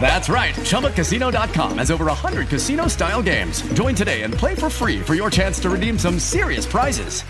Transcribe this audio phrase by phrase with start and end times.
[0.00, 0.54] That's right.
[0.54, 3.62] ChumbaCasino.com has over 100 casino style games.
[3.72, 7.22] Join today and play for free for your chance to redeem some serious prizes.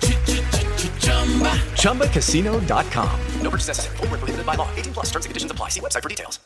[1.80, 3.20] ChumbaCasino.com.
[3.40, 3.96] No purchase necessary.
[3.96, 4.68] Void where prohibited by law.
[4.76, 5.70] 18 plus terms and conditions apply.
[5.70, 6.38] See website for details.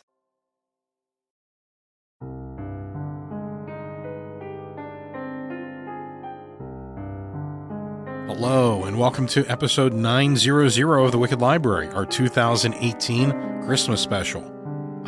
[8.26, 14.59] Hello, and welcome to episode 900 of The Wicked Library, our 2018 Christmas special.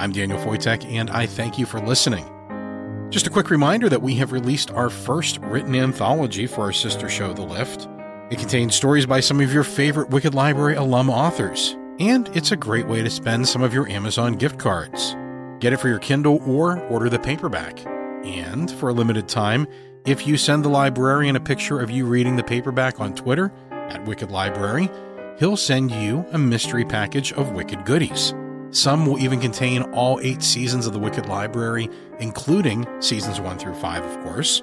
[0.03, 2.28] I'm Daniel Foytik, and I thank you for listening.
[3.11, 7.09] Just a quick reminder that we have released our first written anthology for our sister
[7.09, 7.86] show, The Lift.
[8.28, 12.56] It contains stories by some of your favorite Wicked Library alum authors, and it's a
[12.56, 15.15] great way to spend some of your Amazon gift cards.
[15.60, 17.78] Get it for your Kindle or order the paperback.
[18.25, 19.69] And for a limited time,
[20.05, 24.05] if you send the librarian a picture of you reading the paperback on Twitter at
[24.05, 24.91] Wicked Library,
[25.38, 28.34] he'll send you a mystery package of Wicked goodies.
[28.72, 31.88] Some will even contain all eight seasons of the Wicked Library,
[32.21, 34.62] including seasons one through five, of course.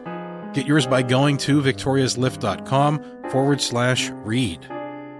[0.53, 4.67] Get yours by going to victoriaslift.com forward slash read.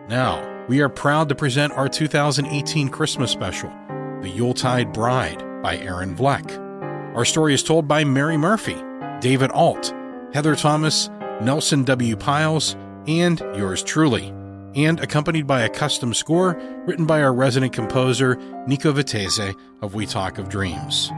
[0.10, 3.70] Now, we are proud to present our 2018 Christmas special,
[4.22, 6.58] The Yuletide Bride by Aaron Vlek.
[7.16, 8.78] Our story is told by Mary Murphy,
[9.20, 9.94] David Ault,
[10.34, 11.10] Heather Thomas,
[11.42, 12.16] Nelson W.
[12.16, 12.76] Pyles,
[13.08, 14.34] and yours truly,
[14.75, 18.35] and accompanied by a custom score written by our resident composer,
[18.68, 21.12] Nico Vettese of We Talk of Dreams.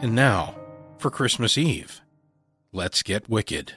[0.00, 0.54] And now,
[0.98, 2.00] for Christmas Eve,
[2.72, 3.74] let's get wicked.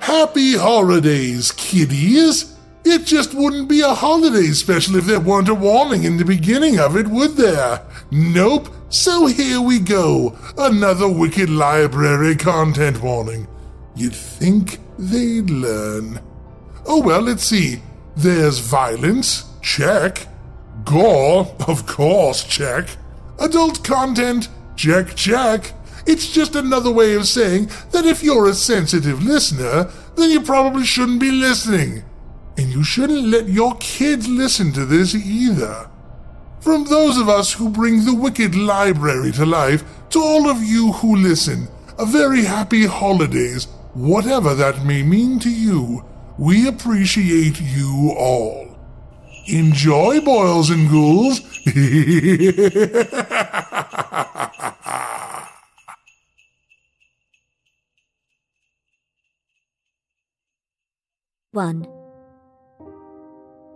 [0.00, 2.54] Happy holidays, kiddies!
[2.84, 6.78] It just wouldn't be a holiday special if there weren't a warning in the beginning
[6.78, 7.80] of it, would there?
[8.10, 8.68] Nope.
[8.94, 10.38] So here we go.
[10.56, 13.48] Another Wicked Library content warning.
[13.96, 16.20] You'd think they'd learn.
[16.86, 17.82] Oh well, let's see.
[18.16, 20.28] There's violence, check.
[20.84, 22.88] Gore, of course, check.
[23.40, 25.72] Adult content, check, check.
[26.06, 30.84] It's just another way of saying that if you're a sensitive listener, then you probably
[30.84, 32.04] shouldn't be listening.
[32.56, 35.90] And you shouldn't let your kids listen to this either.
[36.64, 40.92] From those of us who bring the Wicked Library to life, to all of you
[40.92, 46.02] who listen, a very happy holidays, whatever that may mean to you.
[46.38, 48.78] We appreciate you all.
[49.46, 51.42] Enjoy, boils and ghouls.
[61.52, 62.03] One.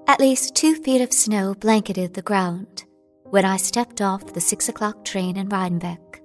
[0.09, 2.87] At least two feet of snow blanketed the ground
[3.25, 6.23] when I stepped off the six o'clock train in Rhinebeck.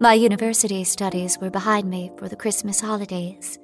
[0.00, 3.58] My university studies were behind me for the Christmas holidays,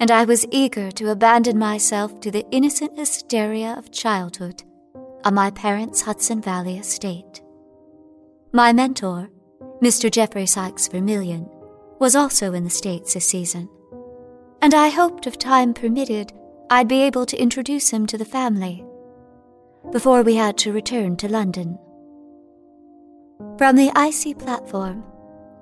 [0.00, 4.64] and I was eager to abandon myself to the innocent hysteria of childhood
[5.24, 7.40] on my parents' Hudson Valley estate.
[8.52, 9.30] My mentor,
[9.80, 10.10] Mr.
[10.10, 11.48] Geoffrey Sykes Vermillion,
[12.00, 13.68] was also in the States this season,
[14.60, 16.32] and I hoped if time permitted,
[16.68, 18.84] I'd be able to introduce him to the family
[19.92, 21.78] before we had to return to London.
[23.56, 25.04] From the icy platform,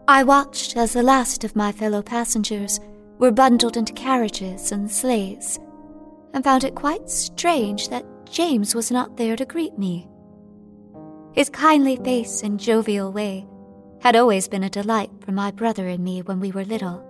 [0.08, 2.80] I watched as the last of my fellow passengers
[3.18, 5.58] were bundled into carriages and sleighs,
[6.32, 10.08] and found it quite strange that James was not there to greet me.
[11.32, 13.46] His kindly face and jovial way
[14.00, 17.04] had always been a delight for my brother and me when we were little.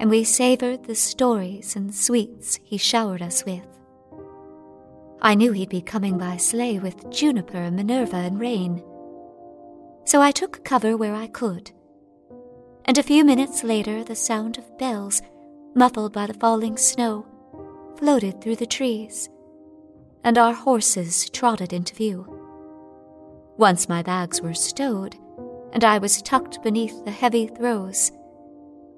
[0.00, 3.66] And we savored the stories and sweets he showered us with.
[5.22, 8.82] I knew he'd be coming by sleigh with Juniper, and Minerva, and Rain.
[10.06, 11.70] So I took cover where I could.
[12.86, 15.20] And a few minutes later, the sound of bells,
[15.74, 17.26] muffled by the falling snow,
[17.98, 19.28] floated through the trees,
[20.24, 22.26] and our horses trotted into view.
[23.58, 25.14] Once my bags were stowed,
[25.74, 28.10] and I was tucked beneath the heavy throws,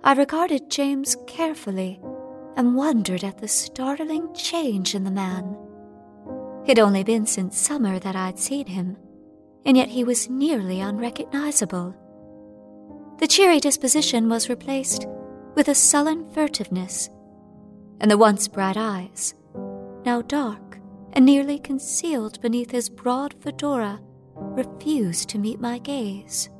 [0.04, 2.00] I regarded James carefully
[2.56, 5.56] and wondered at the startling change in the man.
[6.64, 8.96] It'd only been since summer that I'd seen him,
[9.64, 11.94] and yet he was nearly unrecognizable.
[13.18, 15.06] The cheery disposition was replaced
[15.54, 17.08] with a sullen furtiveness,
[18.00, 19.34] and the once bright eyes,
[20.04, 20.78] now dark
[21.12, 24.00] and nearly concealed beneath his broad fedora,
[24.34, 26.50] refused to meet my gaze.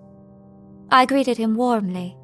[0.90, 2.16] I greeted him warmly,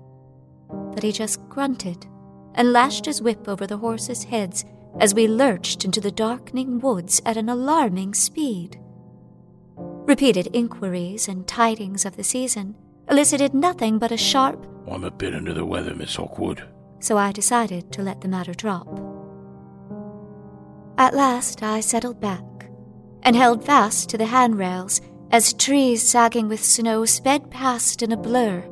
[0.69, 2.07] but he just grunted
[2.55, 4.65] and lashed his whip over the horses' heads
[5.01, 8.81] as we lurched into the darkening woods at an alarming speed.
[9.77, 12.75] Repeated inquiries and tidings of the season
[13.09, 16.67] elicited nothing but a sharp, I'm a bit under the weather, Miss Hawkwoode.
[17.01, 18.89] So I decided to let the matter drop.
[20.97, 22.43] At last I settled back
[23.23, 25.01] and held fast to the handrails
[25.31, 28.65] as trees sagging with snow sped past in a blur,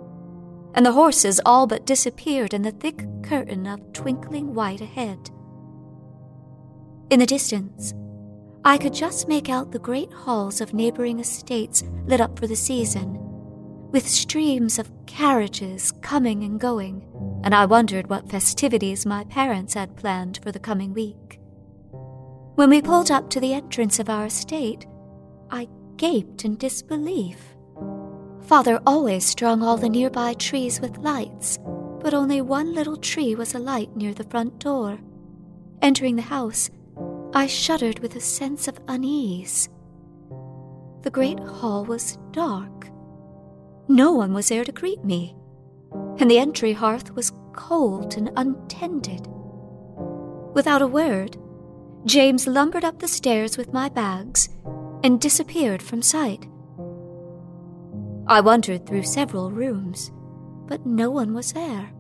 [0.77, 5.31] and the horses all but disappeared in the thick curtain of twinkling white ahead.
[7.11, 7.95] In the distance,
[8.65, 12.57] I could just make out the great halls of neighboring estates lit up for the
[12.57, 13.17] season,
[13.91, 17.07] with streams of carriages coming and going,
[17.43, 21.41] and I wondered what festivities my parents had planned for the coming week.
[22.57, 24.87] When we pulled up to the entrance of our estate,
[25.51, 27.56] I gaped in disbelief.
[28.47, 31.59] Father always strung all the nearby trees with lights,
[32.01, 35.01] but only one little tree was alight near the front door.
[35.83, 36.71] Entering the house,
[37.35, 39.69] I shuddered with a sense of unease.
[41.03, 42.89] The great hall was dark.
[43.89, 45.35] No one was there to greet me,
[46.19, 49.27] and the entry hearth was cold and untended.
[50.55, 51.37] Without a word,
[52.05, 54.49] James lumbered up the stairs with my bags
[55.03, 56.47] and disappeared from sight.
[58.29, 60.11] I wandered through several rooms,
[60.67, 61.91] but no one was there.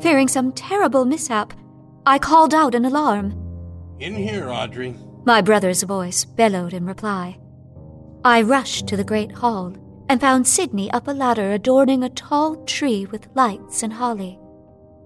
[0.00, 1.52] Fearing some terrible mishap,
[2.04, 3.34] I called out in alarm.
[3.98, 4.94] In here, Audrey.
[5.24, 7.38] My brother's voice bellowed in reply.
[8.24, 9.74] I rushed to the great hall
[10.08, 14.38] and found Sydney up a ladder adorning a tall tree with lights and holly.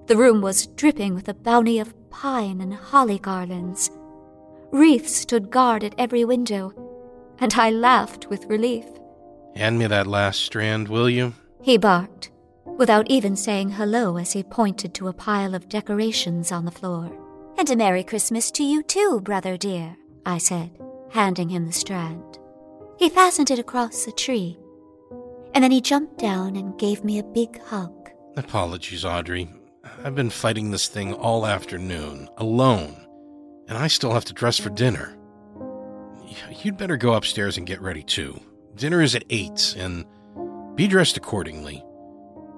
[0.06, 3.90] The room was dripping with a bounty of pine and holly garlands.
[4.72, 6.72] Wreaths stood guard at every window,
[7.38, 8.84] and I laughed with relief.
[9.56, 11.34] Hand me that last strand, will you?
[11.62, 12.30] He barked,
[12.64, 17.10] without even saying hello as he pointed to a pile of decorations on the floor.
[17.58, 20.70] And a Merry Christmas to you too, brother dear, I said,
[21.10, 22.38] handing him the strand.
[22.98, 24.58] He fastened it across a tree,
[25.52, 28.10] and then he jumped down and gave me a big hug.
[28.36, 29.50] Apologies, Audrey.
[30.04, 32.96] I've been fighting this thing all afternoon, alone,
[33.68, 35.16] and I still have to dress for dinner.
[36.62, 38.40] You'd better go upstairs and get ready too.
[38.80, 40.06] Dinner is at 8, and
[40.74, 41.84] be dressed accordingly.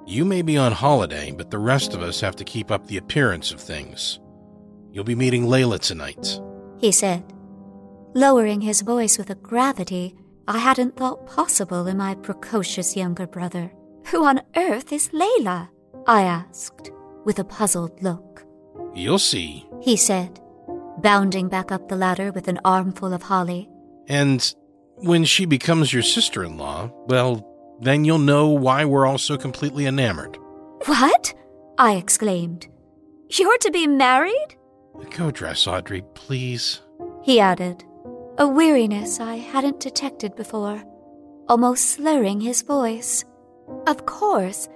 [0.06, 2.98] You may be on holiday, but the rest of us have to keep up the
[2.98, 4.20] appearance of things.
[4.92, 6.40] You'll be meeting Layla tonight,
[6.78, 7.24] he said,
[8.14, 10.14] lowering his voice with a gravity
[10.46, 13.72] I hadn't thought possible in my precocious younger brother.
[14.06, 15.70] Who on earth is Layla?
[16.06, 16.92] I asked,
[17.24, 18.44] with a puzzled look.
[18.94, 20.40] You'll see, he said,
[20.98, 23.68] bounding back up the ladder with an armful of holly.
[24.06, 24.54] And
[25.02, 27.48] when she becomes your sister in law, well,
[27.80, 30.38] then you'll know why we're all so completely enamored.
[30.86, 31.34] What?
[31.78, 32.68] I exclaimed.
[33.30, 34.56] You're to be married?
[35.16, 36.80] Go dress, Audrey, please,
[37.22, 37.84] he added,
[38.38, 40.82] a weariness I hadn't detected before,
[41.48, 43.24] almost slurring his voice.
[43.86, 44.68] Of course.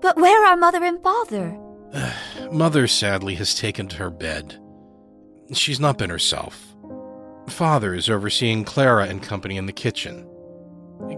[0.00, 1.58] But where are Mother and Father?
[2.50, 4.58] Mother sadly has taken to her bed.
[5.52, 6.65] She's not been herself.
[7.48, 10.28] Father is overseeing Clara and company in the kitchen.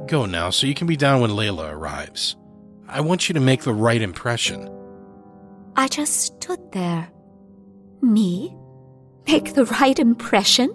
[0.06, 2.37] Go now so you can be down when Layla arrives.
[2.88, 4.68] I want you to make the right impression.
[5.76, 7.08] I just stood there.
[8.02, 8.56] Me?
[9.26, 10.70] Make the right impression?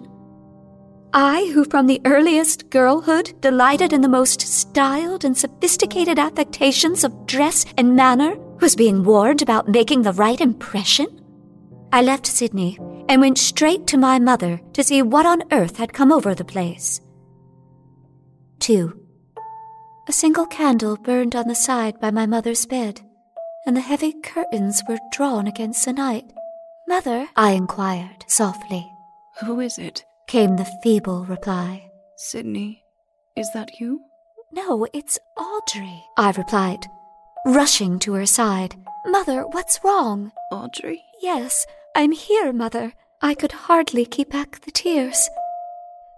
[1.12, 7.26] I, who from the earliest girlhood delighted in the most styled and sophisticated affectations of
[7.26, 11.06] dress and manner, was being warned about making the right impression?
[11.92, 15.92] I left Sydney and went straight to my mother to see what on earth had
[15.92, 17.00] come over the place.
[18.60, 19.00] 2.
[20.08, 23.00] A single candle burned on the side by my mother's bed,
[23.66, 26.32] and the heavy curtains were drawn against the night.
[26.86, 28.86] Mother, I inquired softly.
[29.40, 30.04] Who is it?
[30.26, 31.90] Came the feeble reply.
[32.16, 32.84] Sydney,
[33.36, 34.02] is that you?
[34.52, 36.86] No, it's Audrey, I replied,
[37.46, 38.76] rushing to her side.
[39.06, 40.32] Mother, what's wrong?
[40.52, 41.02] Audrey?
[41.20, 42.92] Yes, I'm here, Mother.
[43.22, 45.28] I could hardly keep back the tears.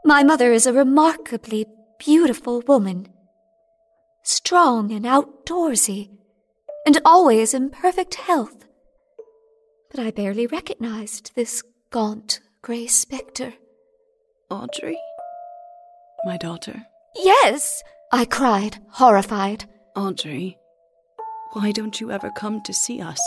[0.04, 1.66] My mother is a remarkably
[1.99, 3.09] beautiful woman,
[4.23, 6.11] strong and outdoorsy,
[6.87, 8.66] and always in perfect health.
[9.90, 13.54] But I barely recognized this gaunt grey spectre.
[14.50, 14.99] Audrey?
[16.25, 16.87] My daughter?
[17.14, 19.64] Yes, I cried, horrified.
[19.95, 20.56] Audrey,
[21.52, 23.21] why don't you ever come to see us?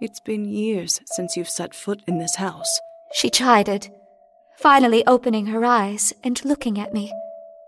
[0.00, 2.80] It's been years since you've set foot in this house.
[3.12, 3.90] She chided,
[4.56, 7.12] finally opening her eyes and looking at me,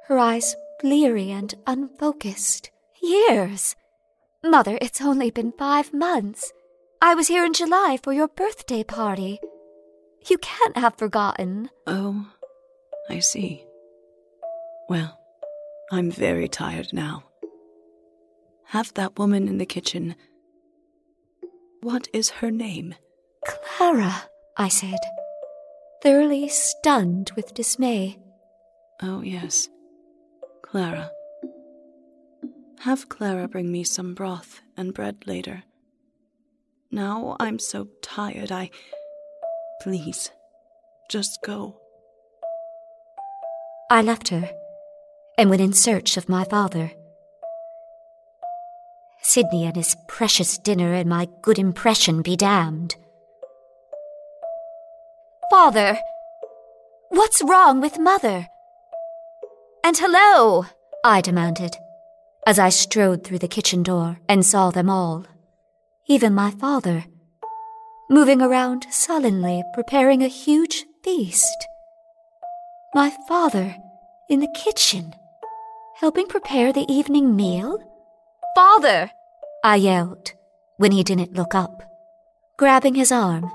[0.06, 2.70] her eyes bleary and unfocused.
[3.02, 3.74] Years?
[4.44, 6.52] Mother, it's only been five months.
[7.02, 9.40] I was here in July for your birthday party.
[10.28, 11.70] You can't have forgotten.
[11.86, 12.26] Oh,
[13.08, 13.64] I see.
[14.88, 15.18] Well,
[15.90, 17.24] I'm very tired now.
[18.66, 20.14] Have that woman in the kitchen.
[21.82, 22.94] What is her name?
[23.46, 24.24] Clara,
[24.56, 24.98] I said,
[26.02, 28.18] thoroughly stunned with dismay.
[29.02, 29.68] Oh, yes.
[30.62, 31.10] Clara.
[32.80, 35.64] Have Clara bring me some broth and bread later.
[36.90, 38.70] Now I'm so tired, I.
[39.80, 40.30] Please,
[41.08, 41.80] just go.
[43.90, 44.50] I left her
[45.38, 46.92] and went in search of my father.
[49.32, 52.96] Sydney and his precious dinner and my good impression be damned.
[55.48, 56.00] Father!
[57.10, 58.48] What's wrong with Mother?
[59.84, 60.66] And hello!
[61.04, 61.76] I demanded,
[62.44, 65.24] as I strode through the kitchen door and saw them all,
[66.08, 67.04] even my father,
[68.10, 71.68] moving around sullenly preparing a huge feast.
[72.96, 73.76] My father
[74.28, 75.14] in the kitchen,
[76.00, 77.78] helping prepare the evening meal?
[78.56, 79.12] Father!
[79.62, 80.32] I yelled
[80.78, 81.82] when he didn't look up.
[82.56, 83.50] Grabbing his arm,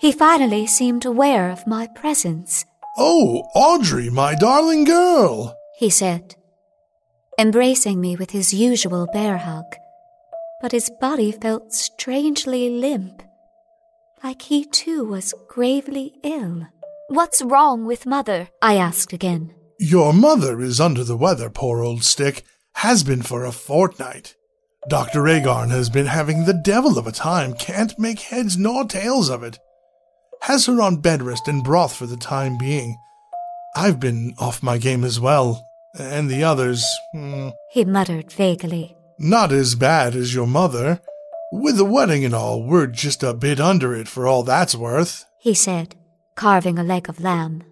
[0.00, 2.64] he finally seemed aware of my presence.
[2.96, 6.36] Oh, Audrey, my darling girl, he said,
[7.38, 9.64] embracing me with his usual bear hug.
[10.60, 13.22] But his body felt strangely limp,
[14.22, 16.66] like he too was gravely ill.
[17.08, 18.50] What's wrong with Mother?
[18.60, 19.54] I asked again.
[19.78, 22.44] Your mother is under the weather, poor old stick.
[22.74, 24.36] Has been for a fortnight.
[24.88, 25.22] Dr.
[25.22, 29.42] Agarn has been having the devil of a time, can't make heads nor tails of
[29.42, 29.58] it.
[30.42, 32.96] Has her on bed rest and broth for the time being.
[33.76, 35.68] I've been off my game as well,
[35.98, 38.96] and the others, hmm, He muttered vaguely.
[39.18, 41.00] not as bad as your mother.
[41.52, 45.26] With the wedding and all, we're just a bit under it for all that's worth.
[45.38, 45.94] He said,
[46.36, 47.64] carving a leg of lamb.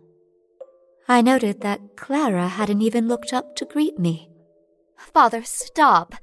[1.09, 4.29] I noted that Clara hadn't even looked up to greet me.
[4.99, 6.15] Father, stop.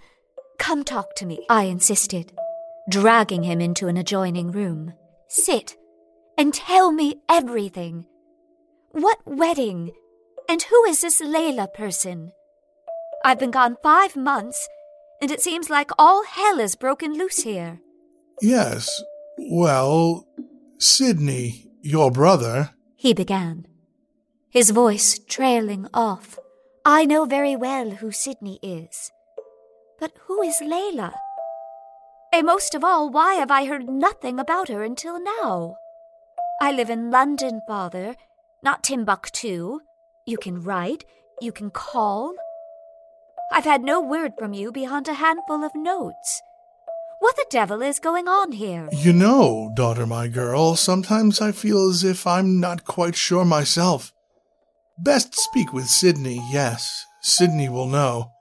[0.57, 2.33] Come talk to me, I insisted,
[2.89, 4.93] dragging him into an adjoining room.
[5.27, 5.75] Sit
[6.38, 8.05] and tell me everything.
[8.91, 9.91] What wedding?
[10.47, 12.31] And who is this Layla person?
[13.24, 14.67] I've been gone five months,
[15.21, 17.79] and it seems like all hell has broken loose here.
[18.41, 19.01] Yes,
[19.38, 20.27] well,
[20.77, 22.71] Sydney, your brother.
[22.95, 23.65] He began,
[24.50, 26.38] his voice trailing off.
[26.85, 29.12] I know very well who Sydney is.
[29.99, 31.13] But who is Layla?
[32.33, 35.77] And most of all, why have I heard nothing about her until now?
[36.61, 38.15] I live in London, father,
[38.61, 39.79] not Timbuktu.
[40.25, 41.05] You can write,
[41.41, 42.35] you can call.
[43.51, 46.41] I've had no word from you beyond a handful of notes.
[47.19, 48.89] What the devil is going on here?
[48.91, 54.11] You know, daughter, my girl, sometimes I feel as if I'm not quite sure myself.
[54.97, 57.05] Best speak with Sydney, yes.
[57.21, 58.31] Sydney will know.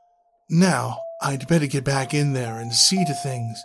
[0.51, 3.65] Now, I'd better get back in there and see to things.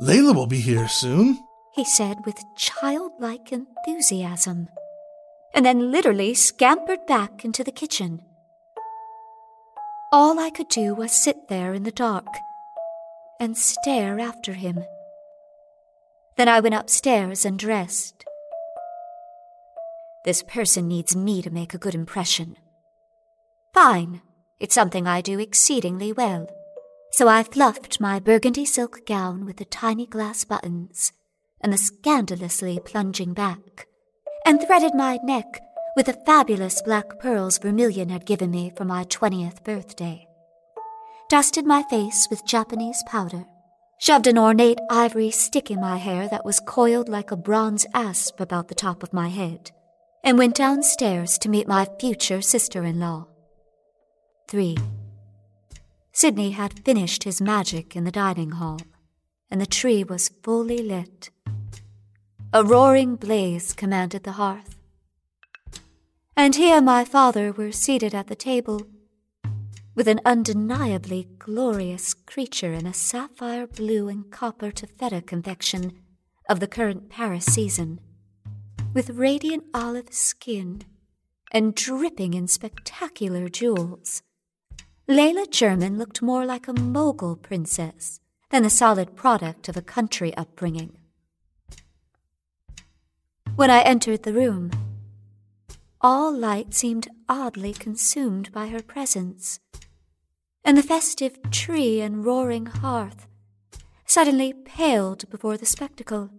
[0.00, 1.38] Layla will be here soon.
[1.74, 4.68] He said with childlike enthusiasm,
[5.52, 8.22] and then literally scampered back into the kitchen.
[10.12, 12.26] All I could do was sit there in the dark
[13.38, 14.82] and stare after him.
[16.36, 18.24] Then I went upstairs and dressed.
[20.24, 22.56] This person needs me to make a good impression.
[23.74, 24.22] Fine,
[24.58, 26.48] it's something I do exceedingly well.
[27.16, 31.12] So I fluffed my burgundy silk gown with the tiny glass buttons
[31.60, 33.86] and the scandalously plunging back,
[34.44, 35.60] and threaded my neck
[35.94, 40.26] with the fabulous black pearls Vermillion had given me for my 20th birthday,
[41.28, 43.44] dusted my face with Japanese powder,
[44.00, 48.40] shoved an ornate ivory stick in my hair that was coiled like a bronze asp
[48.40, 49.70] about the top of my head,
[50.24, 53.28] and went downstairs to meet my future sister in law.
[54.48, 54.76] 3.
[56.16, 58.78] Sydney had finished his magic in the dining hall,
[59.50, 61.28] and the tree was fully lit.
[62.52, 64.76] A roaring blaze commanded the hearth.
[66.36, 68.86] And he and my father were seated at the table
[69.96, 75.98] with an undeniably glorious creature in a sapphire blue and copper taffeta confection
[76.48, 77.98] of the current Paris season,
[78.92, 80.82] with radiant olive skin
[81.50, 84.22] and dripping in spectacular jewels.
[85.06, 90.34] Layla German looked more like a mogul princess than the solid product of a country
[90.34, 90.96] upbringing.
[93.54, 94.70] When I entered the room,
[96.00, 99.60] all light seemed oddly consumed by her presence,
[100.64, 103.26] and the festive tree and roaring hearth
[104.06, 106.30] suddenly paled before the spectacle.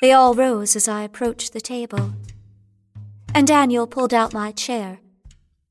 [0.00, 2.14] They all rose as I approached the table,
[3.32, 4.98] and Daniel pulled out my chair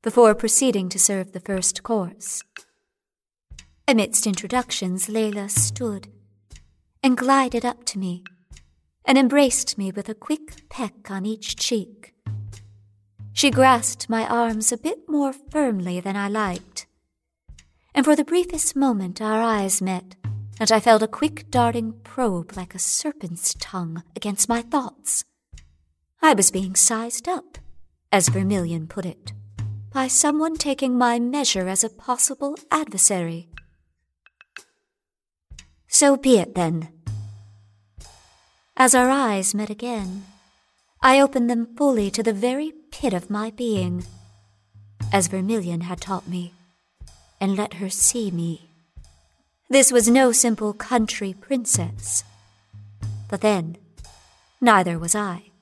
[0.04, 2.42] before proceeding to serve the first course.
[3.88, 6.08] Amidst introductions, Layla stood
[7.02, 8.22] and glided up to me
[9.06, 12.12] and embraced me with a quick peck on each cheek.
[13.32, 16.86] She grasped my arms a bit more firmly than I liked,
[17.94, 20.16] and for the briefest moment our eyes met,
[20.60, 25.24] and I felt a quick darting probe like a serpent's tongue against my thoughts.
[26.20, 27.56] I was being sized up,
[28.12, 29.32] as Vermillion put it
[29.94, 33.48] by someone taking my measure as a possible adversary.
[35.86, 36.88] So be it then.
[38.76, 40.24] As our eyes met again,
[41.00, 44.04] I opened them fully to the very pit of my being,
[45.12, 46.52] as Vermillion had taught me,
[47.40, 48.68] and let her see me.
[49.70, 52.24] This was no simple country princess.
[53.28, 53.76] But then,
[54.60, 55.52] neither was I.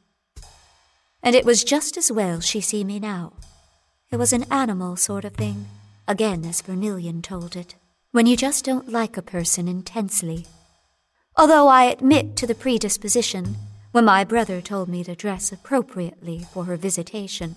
[1.22, 3.35] And it was just as well she see me now.
[4.12, 5.68] It was an animal sort of thing,
[6.07, 7.77] again as Vermillion told it,
[8.11, 10.44] when you just don't like a person intensely.
[11.35, 13.57] Although I admit to the predisposition
[13.92, 17.57] when my brother told me to dress appropriately for her visitation.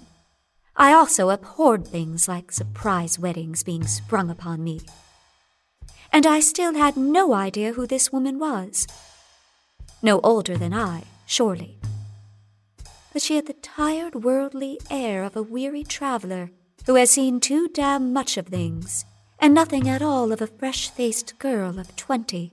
[0.77, 4.79] I also abhorred things like surprise weddings being sprung upon me.
[6.13, 8.87] And I still had no idea who this woman was.
[10.01, 11.79] No older than I, surely
[13.15, 16.51] but she had the tired, worldly air of a weary traveler
[16.85, 19.05] who has seen too damn much of things,
[19.39, 22.51] and nothing at all of a fresh faced girl of twenty.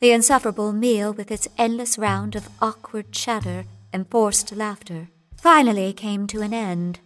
[0.00, 6.26] The insufferable meal, with its endless round of awkward chatter and forced laughter, finally came
[6.26, 7.00] to an end.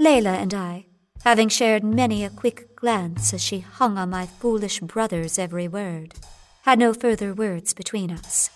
[0.00, 0.86] Layla and I,
[1.22, 6.14] having shared many a quick glance as she hung on my foolish brother's every word,
[6.62, 8.50] had no further words between us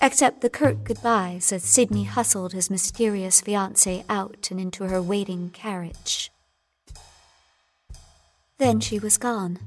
[0.00, 5.50] except the curt goodbyes as Sydney hustled his mysterious fiancée out and into her waiting
[5.50, 6.30] carriage.
[8.58, 9.58] Then she was gone,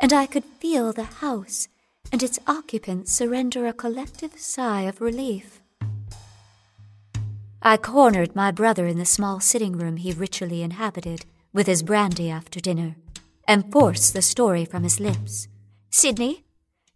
[0.00, 1.68] and I could feel the house
[2.10, 5.60] and its occupants surrender a collective sigh of relief.
[7.62, 12.28] I cornered my brother in the small sitting room he ritually inhabited with his brandy
[12.28, 12.96] after dinner
[13.46, 15.48] and forced the story from his lips.
[15.90, 16.44] Sydney,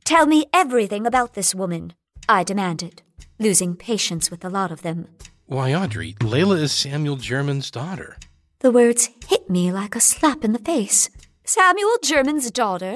[0.05, 1.95] tell me everything about this woman.
[2.29, 3.03] I demanded,
[3.39, 5.09] losing patience with a lot of them.
[5.47, 8.17] Why, Audrey, Layla is Samuel German's daughter.
[8.61, 11.09] The words hit me like a slap in the face.
[11.45, 12.95] Samuel German's daughter?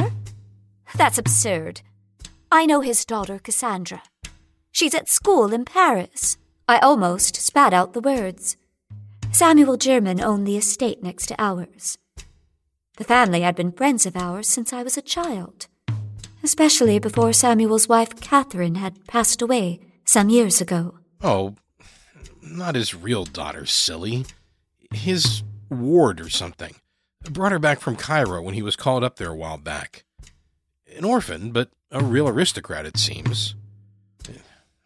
[0.96, 1.82] That's absurd.
[2.50, 4.02] I know his daughter, Cassandra.
[4.72, 6.36] She's at school in Paris.
[6.66, 8.56] I almost spat out the words.
[9.30, 11.98] Samuel German owned the estate next to ours.
[12.96, 15.68] The family had been friends of ours since I was a child
[16.42, 20.98] especially before Samuel's wife Catherine had passed away some years ago.
[21.22, 21.57] Oh,
[22.42, 24.26] not his real daughter, silly.
[24.92, 26.74] His ward or something.
[27.31, 30.05] Brought her back from Cairo when he was called up there a while back.
[30.96, 33.55] An orphan, but a real aristocrat, it seems.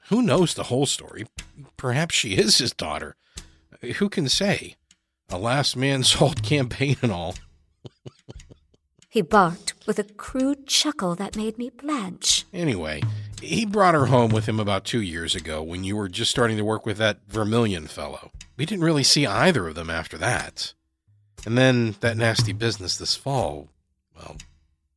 [0.09, 1.27] Who knows the whole story?
[1.77, 3.17] Perhaps she is his daughter.
[3.97, 4.77] Who can say?
[5.31, 7.35] A last man sold campaign and all.
[9.15, 12.47] He barked with a crude chuckle that made me blanch.
[12.53, 13.01] Anyway,
[13.41, 16.57] he brought her home with him about two years ago when you were just starting
[16.57, 18.33] to work with that Vermillion fellow.
[18.57, 20.75] We didn't really see either of them after that.
[21.47, 23.69] And then that nasty business this fall,
[24.17, 24.37] well,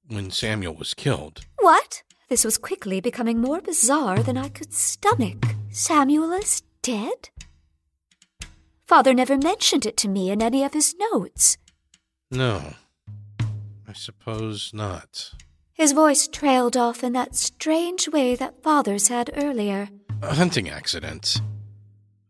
[0.07, 1.41] when Samuel was killed.
[1.59, 2.01] What?
[2.27, 5.45] This was quickly becoming more bizarre than I could stomach.
[5.69, 7.29] Samuel is dead?
[8.87, 11.57] Father never mentioned it to me in any of his notes.
[12.31, 12.73] No,
[13.87, 15.31] I suppose not.
[15.71, 19.89] His voice trailed off in that strange way that Father's had earlier.
[20.21, 21.39] A hunting accident.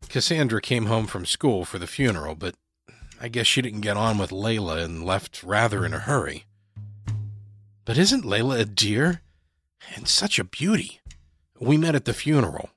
[0.10, 2.56] Cassandra came home from school for the funeral, but
[3.20, 6.46] I guess she didn't get on with Layla and left rather in a hurry.
[7.86, 9.22] But isn't Layla a dear?
[9.96, 11.00] And such a beauty.
[11.60, 12.70] We met at the funeral.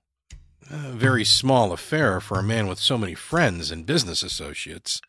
[0.70, 5.00] A very small affair for a man with so many friends and business associates.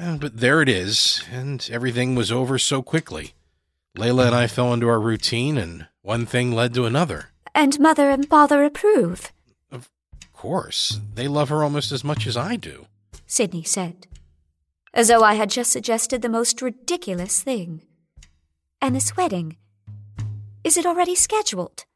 [0.00, 3.32] Uh, but there it is, and everything was over so quickly.
[3.96, 7.30] Layla and I fell into our routine, and one thing led to another.
[7.54, 9.32] And Mother and Father approve?
[9.72, 9.88] Of
[10.32, 11.00] course.
[11.14, 12.86] They love her almost as much as I do,
[13.26, 14.06] Sydney said,
[14.94, 17.82] as though I had just suggested the most ridiculous thing.
[18.80, 19.56] And this wedding?
[20.62, 21.86] Is it already scheduled?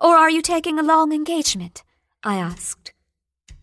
[0.00, 1.82] Or are you taking a long engagement?
[2.24, 2.94] I asked,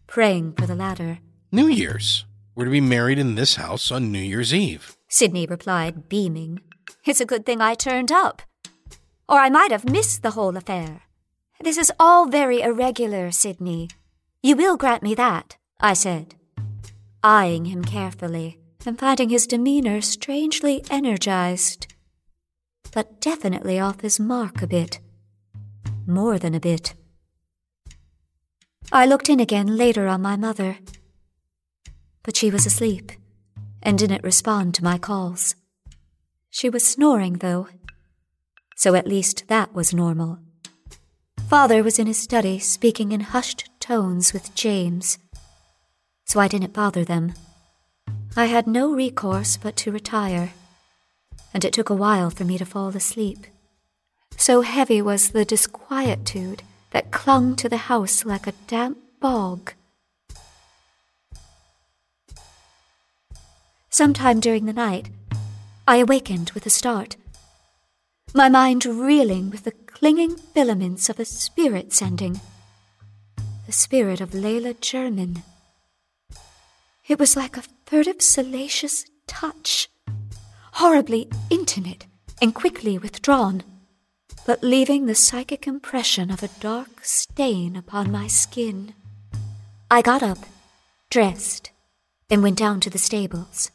[0.05, 1.19] praying for the latter.
[1.51, 2.25] New Year's.
[2.55, 4.95] We're to be married in this house on New Year's Eve.
[5.09, 6.61] Sydney replied, beaming.
[7.03, 8.41] It's a good thing I turned up.
[9.27, 11.01] Or I might have missed the whole affair.
[11.59, 13.89] This is all very irregular, Sydney.
[14.41, 16.35] You will grant me that, I said,
[17.21, 21.93] eyeing him carefully and finding his demeanor strangely energized,
[22.93, 24.99] but definitely off his mark a bit.
[26.07, 26.93] More than a bit.
[28.93, 30.77] I looked in again later on my mother,
[32.25, 33.11] but she was asleep
[33.83, 35.55] and didn't respond to my calls.
[36.49, 37.67] She was snoring, though,
[38.75, 40.39] so at least that was normal.
[41.47, 45.19] Father was in his study speaking in hushed tones with James,
[46.25, 47.33] so I didn't bother them.
[48.35, 50.53] I had no recourse but to retire,
[51.53, 53.45] and it took a while for me to fall asleep.
[54.35, 59.73] So heavy was the disquietude that clung to the house like a damp bog.
[63.97, 65.09] Sometime during the night,
[65.87, 67.15] I awakened with a start,
[68.33, 72.41] my mind reeling with the clinging filaments of a spirit sending.
[73.65, 75.43] The spirit of Layla German.
[77.07, 79.89] It was like a furtive, salacious touch,
[80.73, 82.05] horribly intimate
[82.41, 83.63] and quickly withdrawn
[84.45, 88.93] but leaving the psychic impression of a dark stain upon my skin.
[89.89, 90.39] I got up,
[91.09, 91.71] dressed,
[92.29, 93.71] and went down to the stables.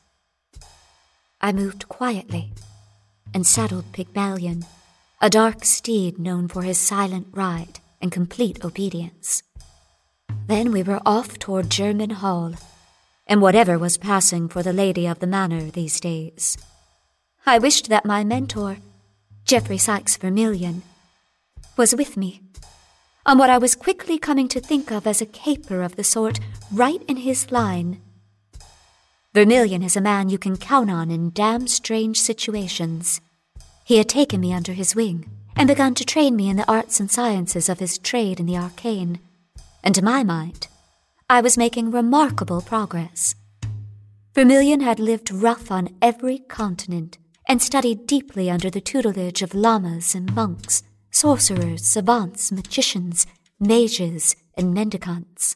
[1.41, 2.53] I moved quietly
[3.33, 4.67] and saddled Pygmalion,
[5.21, 9.43] a dark steed known for his silent ride and complete obedience.
[10.47, 12.55] Then we were off toward German Hall
[13.27, 16.59] and whatever was passing for the lady of the manor these days.
[17.47, 18.79] I wished that my mentor,
[19.45, 20.83] Geoffrey Sykes Vermillion,
[21.77, 22.43] was with me,
[23.25, 26.41] on what I was quickly coming to think of as a caper of the sort
[26.73, 28.03] right in his line.
[29.33, 33.21] Vermillion is a man you can count on in damn strange situations.
[33.85, 36.99] He had taken me under his wing and begun to train me in the arts
[36.99, 39.21] and sciences of his trade in the arcane,
[39.85, 40.67] and to my mind,
[41.29, 43.37] I was making remarkable progress.
[44.35, 47.17] Vermillion had lived rough on every continent
[47.47, 53.29] and studied deeply under the tutelage of lamas and monks, sorcerers, savants, magicians,
[53.61, 55.55] mages, and mendicants.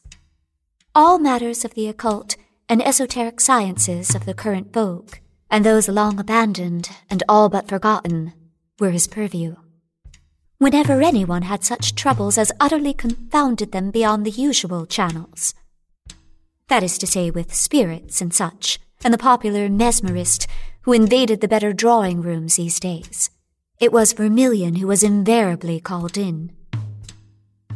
[0.93, 5.15] All matters of the occult and esoteric sciences of the current vogue,
[5.49, 8.33] and those long abandoned and all but forgotten,
[8.79, 9.55] were his purview.
[10.57, 15.53] Whenever anyone had such troubles as utterly confounded them beyond the usual channels,
[16.67, 20.47] that is to say, with spirits and such, and the popular mesmerist
[20.81, 23.29] who invaded the better drawing rooms these days.
[23.79, 26.51] It was Vermillion who was invariably called in.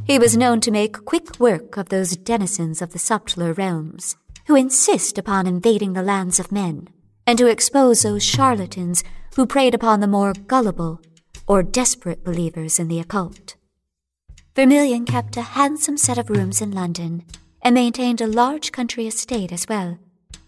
[0.06, 4.15] He was known to make quick work of those denizens of the subtler realms
[4.50, 6.90] who insist upon invading the lands of men,
[7.28, 9.04] and to expose those charlatans
[9.36, 11.00] who preyed upon the more gullible
[11.48, 13.56] or desperate believers in the occult.
[14.56, 17.24] Vermillion kept a handsome set of rooms in London
[17.62, 20.00] and maintained a large country estate as well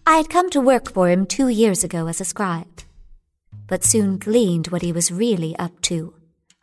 [0.04, 2.82] I had come to work for him two years ago as a scribe,
[3.68, 6.12] but soon gleaned what he was really up to.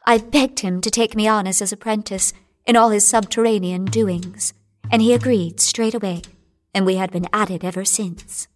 [0.06, 2.34] I begged him to take me on as his apprentice
[2.68, 4.54] in all his subterranean doings,
[4.92, 6.24] and he agreed straight away,
[6.74, 8.48] and we had been at it ever since.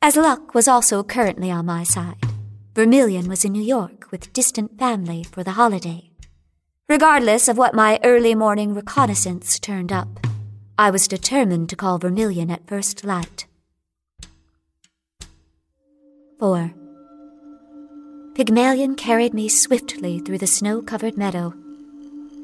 [0.00, 2.16] As luck was also currently on my side,
[2.74, 6.10] Vermillion was in New York with distant family for the holiday.
[6.88, 10.20] Regardless of what my early morning reconnaissance turned up,
[10.78, 13.46] I was determined to call Vermillion at first light.
[16.38, 16.72] 4.
[18.34, 21.52] Pygmalion carried me swiftly through the snow covered meadow.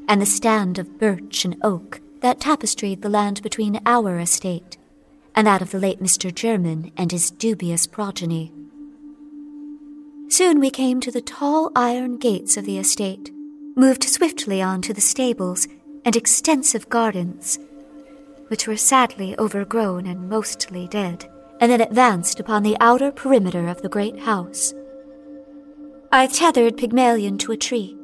[0.07, 4.77] and the stand of birch and oak that tapestried the land between our estate
[5.35, 6.33] and that of the late Mr.
[6.33, 8.51] German and his dubious progeny.
[10.29, 13.31] Soon we came to the tall iron gates of the estate,
[13.75, 15.67] moved swiftly on to the stables
[16.05, 17.59] and extensive gardens,
[18.47, 23.81] which were sadly overgrown and mostly dead, and then advanced upon the outer perimeter of
[23.81, 24.73] the great house.
[26.11, 27.97] I tethered Pygmalion to a tree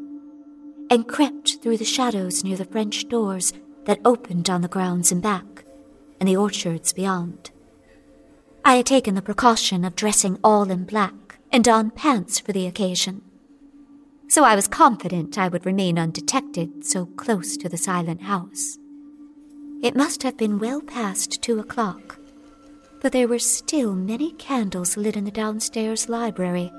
[0.89, 3.54] and crept through the shadows near the French doors
[3.86, 5.65] that opened on the grounds in back
[6.20, 7.52] and the orchards beyond.
[8.63, 12.67] I had taken the precaution of dressing all in black and donned pants for the
[12.67, 13.24] occasion,
[14.30, 18.78] so I was confident I would remain undetected so close to the silent house.
[19.82, 22.20] It must have been well past two o'clock,
[23.02, 26.72] but there were still many candles lit in the downstairs library.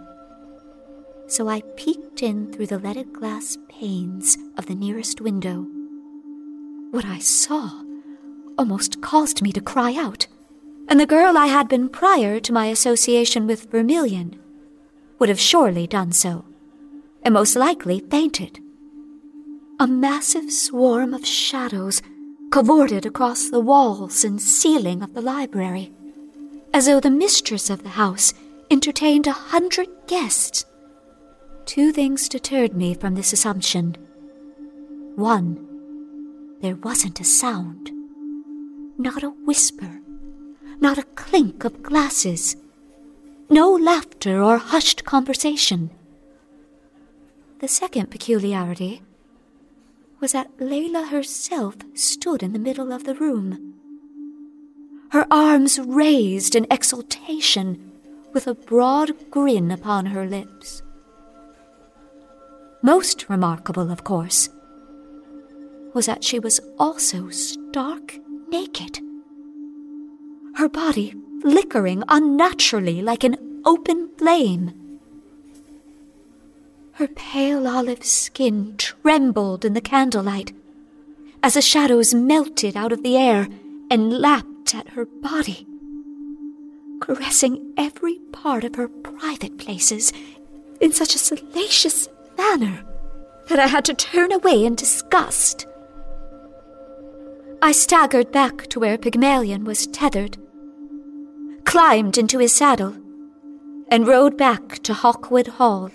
[1.26, 5.66] So I peeked in through the leaded glass panes of the nearest window.
[6.92, 7.70] What I saw
[8.58, 10.26] almost caused me to cry out,
[10.88, 14.38] and the girl I had been prior to my association with Vermillion
[15.18, 16.44] would have surely done so,
[17.22, 18.60] and most likely fainted.
[19.80, 22.02] A massive swarm of shadows
[22.52, 25.90] cavorted across the walls and ceiling of the library,
[26.74, 28.34] as though the mistress of the house
[28.70, 30.66] entertained a hundred guests.
[31.64, 33.96] Two things deterred me from this assumption.
[35.16, 35.71] One,
[36.62, 37.90] there wasn't a sound,
[38.96, 40.00] not a whisper,
[40.80, 42.56] not a clink of glasses,
[43.50, 45.90] no laughter or hushed conversation.
[47.58, 49.02] The second peculiarity
[50.20, 53.74] was that Layla herself stood in the middle of the room.
[55.10, 57.90] Her arms raised in exultation,
[58.32, 60.82] with a broad grin upon her lips.
[62.82, 64.48] Most remarkable, of course,
[65.94, 69.00] was that she was also stark naked.
[70.54, 74.72] Her body flickering unnaturally like an open flame.
[76.92, 80.52] Her pale olive skin trembled in the candlelight
[81.42, 83.48] as the shadows melted out of the air
[83.90, 85.66] and lapped at her body,
[87.00, 90.12] caressing every part of her private places
[90.80, 92.84] in such a salacious manner
[93.48, 95.66] that I had to turn away in disgust.
[97.64, 100.36] I staggered back to where Pygmalion was tethered,
[101.62, 102.96] climbed into his saddle,
[103.88, 105.92] and rode back to Hawkwoode Hall.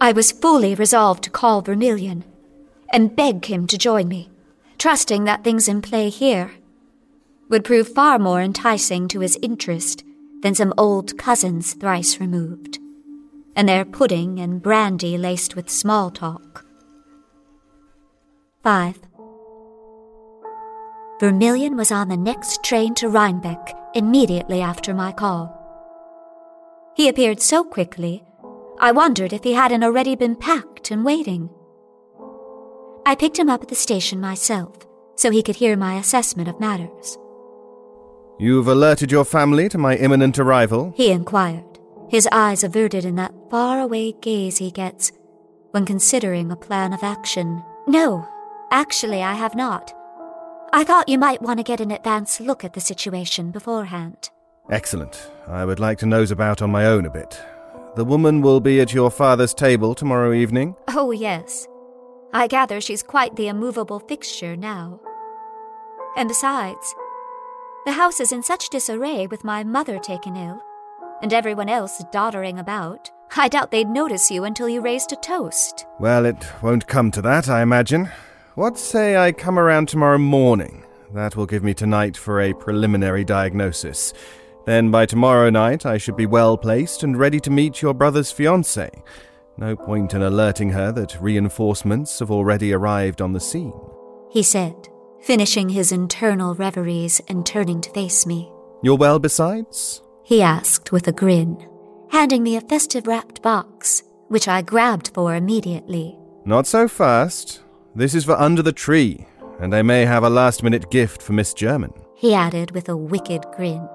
[0.00, 2.24] I was fully resolved to call Vermillion
[2.92, 4.28] and beg him to join me,
[4.76, 6.50] trusting that things in play here
[7.48, 10.02] would prove far more enticing to his interest
[10.42, 12.80] than some old cousins thrice removed,
[13.54, 16.66] and their pudding and brandy laced with small talk.
[18.64, 18.98] 5.
[21.22, 25.56] Vermillion was on the next train to Rhinebeck immediately after my call.
[26.96, 28.24] He appeared so quickly
[28.80, 31.48] I wondered if he hadn't already been packed and waiting.
[33.06, 34.76] I picked him up at the station myself,
[35.14, 37.16] so he could hear my assessment of matters.
[38.40, 40.92] You've alerted your family to my imminent arrival?
[40.96, 45.12] He inquired, his eyes averted in that far-away gaze he gets
[45.70, 47.62] when considering a plan of action.
[47.86, 48.26] No,
[48.72, 49.94] actually, I have not.
[50.74, 54.30] I thought you might want to get an advance look at the situation beforehand.
[54.70, 55.30] Excellent.
[55.46, 57.38] I would like to nose about on my own a bit.
[57.94, 60.74] The woman will be at your father's table tomorrow evening?
[60.88, 61.68] Oh, yes.
[62.32, 64.98] I gather she's quite the immovable fixture now.
[66.16, 66.94] And besides,
[67.84, 70.62] the house is in such disarray with my mother taken ill,
[71.20, 73.10] and everyone else doddering about.
[73.36, 75.86] I doubt they'd notice you until you raised a toast.
[76.00, 78.10] Well, it won't come to that, I imagine.
[78.54, 80.84] What say I come around tomorrow morning?
[81.14, 84.12] That will give me tonight for a preliminary diagnosis.
[84.66, 88.30] Then by tomorrow night I should be well placed and ready to meet your brother's
[88.30, 88.90] fiancée.
[89.56, 93.72] No point in alerting her that reinforcements have already arrived on the scene.
[94.30, 94.86] He said,
[95.22, 98.52] finishing his internal reveries and turning to face me.
[98.82, 100.02] You're well besides?
[100.24, 101.66] He asked with a grin,
[102.10, 106.18] handing me a festive wrapped box, which I grabbed for immediately.
[106.44, 107.61] Not so fast.
[107.94, 109.26] This is for under the tree,
[109.60, 111.92] and I may have a last minute gift for Miss German.
[112.16, 113.86] He added with a wicked grin.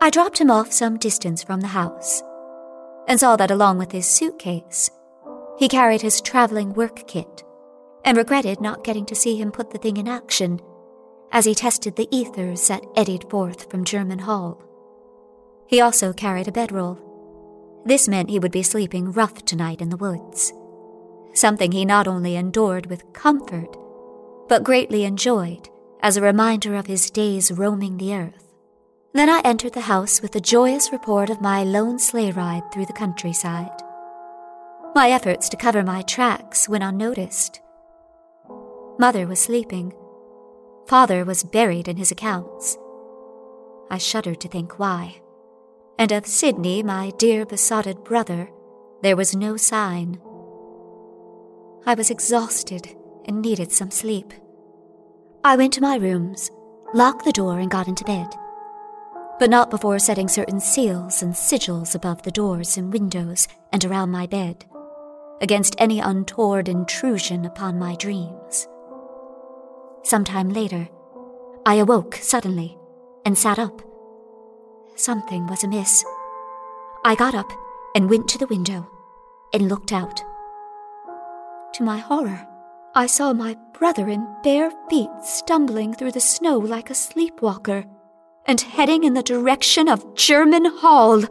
[0.00, 2.22] I dropped him off some distance from the house
[3.06, 4.90] and saw that along with his suitcase,
[5.58, 7.44] he carried his traveling work kit
[8.04, 10.60] and regretted not getting to see him put the thing in action
[11.30, 14.60] as he tested the ethers that eddied forth from German Hall.
[15.68, 16.98] He also carried a bedroll.
[17.84, 20.52] This meant he would be sleeping rough tonight in the woods.
[21.38, 23.76] Something he not only endured with comfort,
[24.48, 25.68] but greatly enjoyed
[26.02, 28.52] as a reminder of his days roaming the earth.
[29.14, 32.86] Then I entered the house with the joyous report of my lone sleigh ride through
[32.86, 33.70] the countryside.
[34.96, 37.60] My efforts to cover my tracks went unnoticed.
[38.98, 39.92] Mother was sleeping.
[40.88, 42.76] Father was buried in his accounts.
[43.92, 45.20] I shuddered to think why.
[46.00, 48.50] And of Sydney, my dear besotted brother,
[49.02, 50.20] there was no sign.
[51.88, 52.86] I was exhausted
[53.24, 54.34] and needed some sleep.
[55.42, 56.50] I went to my rooms,
[56.92, 58.26] locked the door, and got into bed.
[59.38, 64.10] But not before setting certain seals and sigils above the doors and windows and around
[64.10, 64.66] my bed,
[65.40, 68.68] against any untoward intrusion upon my dreams.
[70.02, 70.90] Some time later,
[71.64, 72.76] I awoke suddenly
[73.24, 73.80] and sat up.
[74.94, 76.04] Something was amiss.
[77.02, 77.50] I got up
[77.94, 78.86] and went to the window
[79.54, 80.22] and looked out.
[81.74, 82.46] To my horror,
[82.94, 87.84] I saw my brother in bare feet stumbling through the snow like a sleepwalker
[88.46, 91.22] and heading in the direction of Jermyn Hall.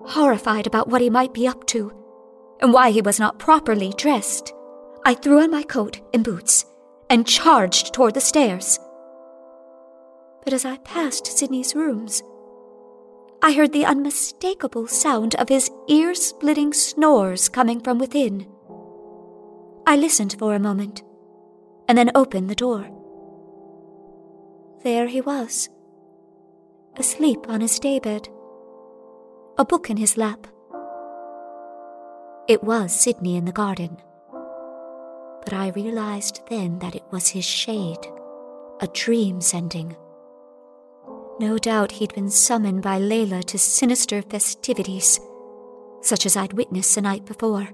[0.00, 1.92] Horrified about what he might be up to
[2.60, 4.52] and why he was not properly dressed,
[5.04, 6.64] I threw on my coat and boots
[7.10, 8.78] and charged toward the stairs.
[10.44, 12.22] But as I passed Sydney's rooms,
[13.42, 18.46] I heard the unmistakable sound of his ear splitting snores coming from within.
[19.88, 21.02] I listened for a moment
[21.88, 22.86] and then opened the door.
[24.84, 25.70] There he was,
[26.98, 28.28] asleep on his daybed,
[29.56, 30.46] a book in his lap.
[32.48, 33.96] It was Sydney in the garden,
[35.42, 38.06] but I realized then that it was his shade,
[38.80, 39.96] a dream sending.
[41.40, 45.18] No doubt he'd been summoned by Layla to sinister festivities,
[46.02, 47.70] such as I'd witnessed the night before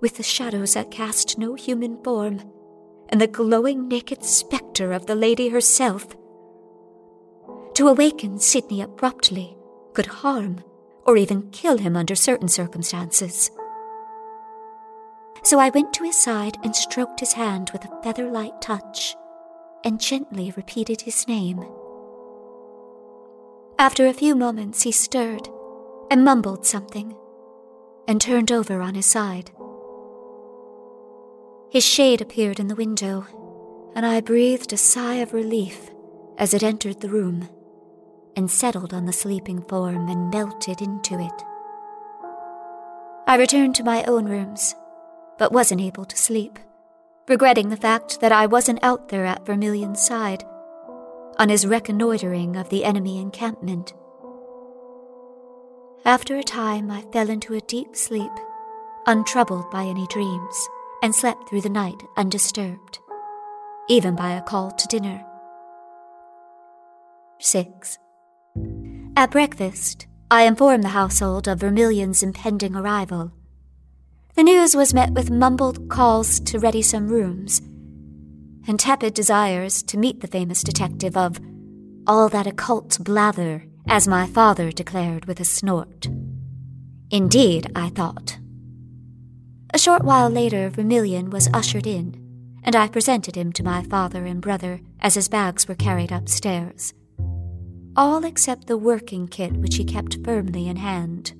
[0.00, 2.42] with the shadows that cast no human form,
[3.08, 6.16] and the glowing naked spectre of the lady herself.
[7.74, 9.56] To awaken Sydney abruptly
[9.92, 10.62] could harm
[11.04, 13.50] or even kill him under certain circumstances.
[15.42, 19.14] So I went to his side and stroked his hand with a feather light touch
[19.84, 21.64] and gently repeated his name.
[23.78, 25.48] After a few moments, he stirred
[26.10, 27.14] and mumbled something
[28.08, 29.50] and turned over on his side.
[31.76, 33.26] His shade appeared in the window,
[33.94, 35.90] and I breathed a sigh of relief
[36.38, 37.50] as it entered the room
[38.34, 41.44] and settled on the sleeping form and melted into it.
[43.26, 44.74] I returned to my own rooms,
[45.38, 46.58] but wasn't able to sleep,
[47.28, 50.44] regretting the fact that I wasn't out there at Vermillion's side
[51.38, 53.92] on his reconnoitering of the enemy encampment.
[56.06, 58.32] After a time, I fell into a deep sleep,
[59.06, 60.68] untroubled by any dreams
[61.02, 62.98] and slept through the night undisturbed,
[63.88, 65.24] even by a call to dinner.
[67.38, 67.98] 6.
[69.16, 73.32] At breakfast, I informed the household of Vermillion's impending arrival.
[74.34, 77.60] The news was met with mumbled calls to ready some rooms,
[78.68, 81.40] and tepid desires to meet the famous detective of
[82.06, 86.08] all that occult blather, as my father declared with a snort.
[87.10, 88.38] Indeed, I thought,
[89.76, 92.16] a short while later, Vermillion was ushered in,
[92.64, 96.94] and I presented him to my father and brother as his bags were carried upstairs.
[97.94, 101.34] All except the working kit which he kept firmly in hand.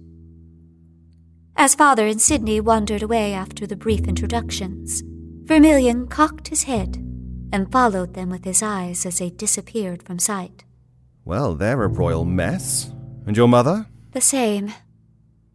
[1.56, 5.02] As father and Sydney wandered away after the brief introductions,
[5.44, 6.96] Vermillion cocked his head
[7.54, 10.62] and followed them with his eyes as they disappeared from sight.
[11.24, 12.90] Well, they're a royal mess.
[13.26, 13.86] And your mother?
[14.10, 14.74] The same.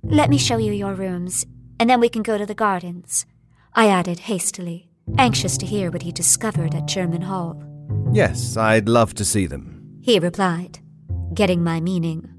[0.02, 1.46] Let me show you your rooms
[1.82, 3.26] and then we can go to the gardens,
[3.74, 7.60] I added hastily, anxious to hear what he discovered at Jermyn Hall.
[8.14, 10.78] Yes, I'd love to see them, he replied,
[11.34, 12.30] getting my meaning.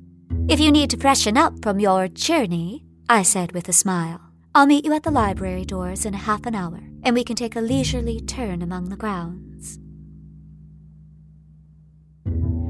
[0.49, 4.21] If you need to freshen up from your journey, I said with a smile,
[4.55, 7.57] I'll meet you at the library doors in half an hour, and we can take
[7.57, 9.81] a leisurely turn among the grounds.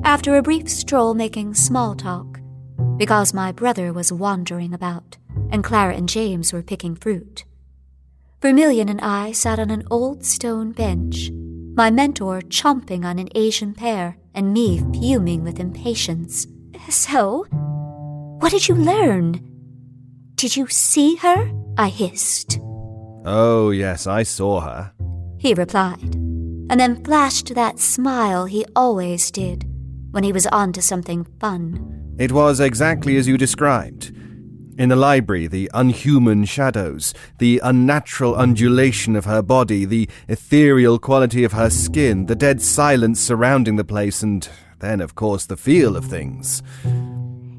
[0.04, 2.40] After a brief stroll making small talk,
[2.96, 5.18] because my brother was wandering about,
[5.52, 7.44] and Clara and James were picking fruit.
[8.40, 11.30] Vermillion and I sat on an old stone bench,
[11.76, 16.46] my mentor chomping on an Asian pear, and me fuming with impatience.
[16.88, 17.44] So,
[18.40, 19.46] what did you learn?
[20.34, 21.52] Did you see her?
[21.78, 22.58] I hissed.
[23.24, 24.92] Oh, yes, I saw her,
[25.38, 29.68] he replied, and then flashed that smile he always did
[30.10, 32.14] when he was on to something fun.
[32.18, 34.12] It was exactly as you described.
[34.78, 41.44] In the library, the unhuman shadows, the unnatural undulation of her body, the ethereal quality
[41.44, 44.48] of her skin, the dead silence surrounding the place, and
[44.78, 46.62] then, of course, the feel of things.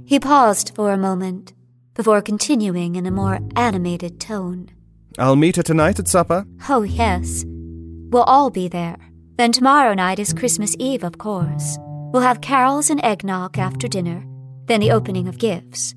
[0.06, 1.54] He paused for a moment
[1.94, 4.72] before continuing in a more animated tone.
[5.20, 6.46] I'll meet her tonight at supper.
[6.68, 7.46] Oh, yes.
[7.48, 8.98] We'll all be there.
[9.38, 11.78] Then tomorrow night is Christmas Eve, of course.
[12.12, 14.26] We'll have carols and eggnog after dinner,
[14.66, 15.94] then the opening of gifts.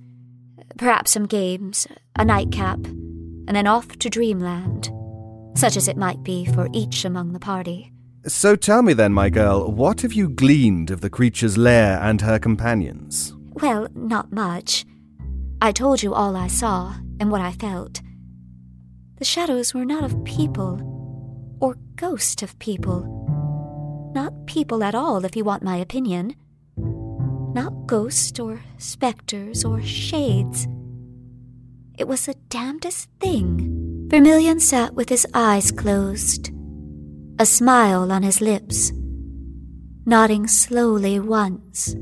[0.78, 4.90] Perhaps some games, a nightcap, and then off to dreamland,
[5.58, 7.92] such as it might be for each among the party.
[8.26, 12.20] So tell me then, my girl, what have you gleaned of the creature's lair and
[12.20, 13.34] her companions?
[13.54, 14.84] Well, not much.
[15.62, 18.02] I told you all I saw and what I felt.
[19.18, 24.12] The shadows were not of people, or ghosts of people.
[24.14, 26.36] Not people at all, if you want my opinion.
[27.56, 30.68] Not ghosts or specters or shades.
[31.96, 34.08] It was the damnedest thing.
[34.10, 36.50] Vermillion sat with his eyes closed,
[37.38, 38.92] a smile on his lips,
[40.04, 41.96] nodding slowly once,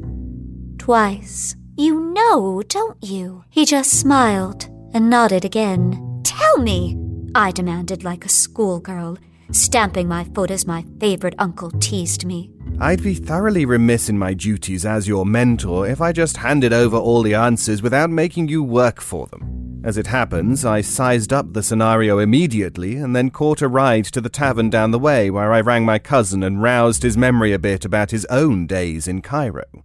[0.78, 1.54] twice.
[1.76, 3.44] You know, don't you?
[3.48, 6.20] He just smiled and nodded again.
[6.24, 6.98] Tell me,
[7.32, 9.18] I demanded like a schoolgirl,
[9.52, 12.50] stamping my foot as my favorite uncle teased me.
[12.80, 16.96] I'd be thoroughly remiss in my duties as your mentor if I just handed over
[16.96, 19.80] all the answers without making you work for them.
[19.84, 24.20] As it happens, I sized up the scenario immediately and then caught a ride to
[24.20, 27.58] the tavern down the way where I rang my cousin and roused his memory a
[27.58, 29.84] bit about his own days in Cairo.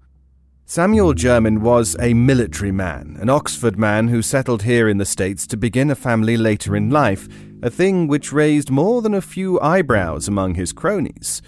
[0.66, 5.46] Samuel German was a military man, an Oxford man who settled here in the States
[5.48, 7.28] to begin a family later in life,
[7.62, 11.42] a thing which raised more than a few eyebrows among his cronies.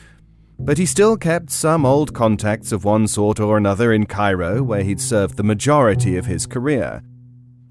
[0.64, 4.84] But he still kept some old contacts of one sort or another in Cairo, where
[4.84, 7.04] he'd served the majority of his career.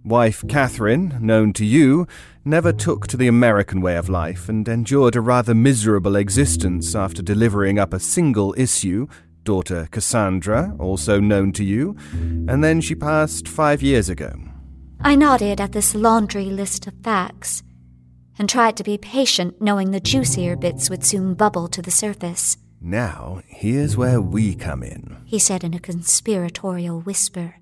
[0.05, 2.07] Wife Catherine, known to you,
[2.45, 7.22] never took to the American way of life and endured a rather miserable existence after
[7.22, 9.07] delivering up a single issue
[9.45, 14.32] daughter Cassandra, also known to you, and then she passed five years ago.
[15.01, 17.62] I nodded at this laundry list of facts
[18.38, 22.57] and tried to be patient, knowing the juicier bits would soon bubble to the surface.
[22.82, 27.56] Now, here's where we come in, he said in a conspiratorial whisper.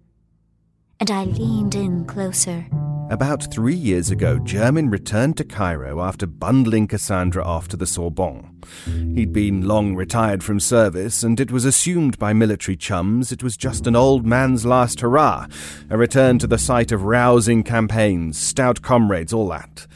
[1.01, 2.67] And I leaned in closer.
[3.11, 8.61] About three years ago, German returned to Cairo after bundling Cassandra off to the Sorbonne.
[8.85, 13.57] He'd been long retired from service, and it was assumed by military chums it was
[13.57, 15.49] just an old man's last hurrah,
[15.91, 19.89] a return to the site of rousing campaigns, stout comrades, all that.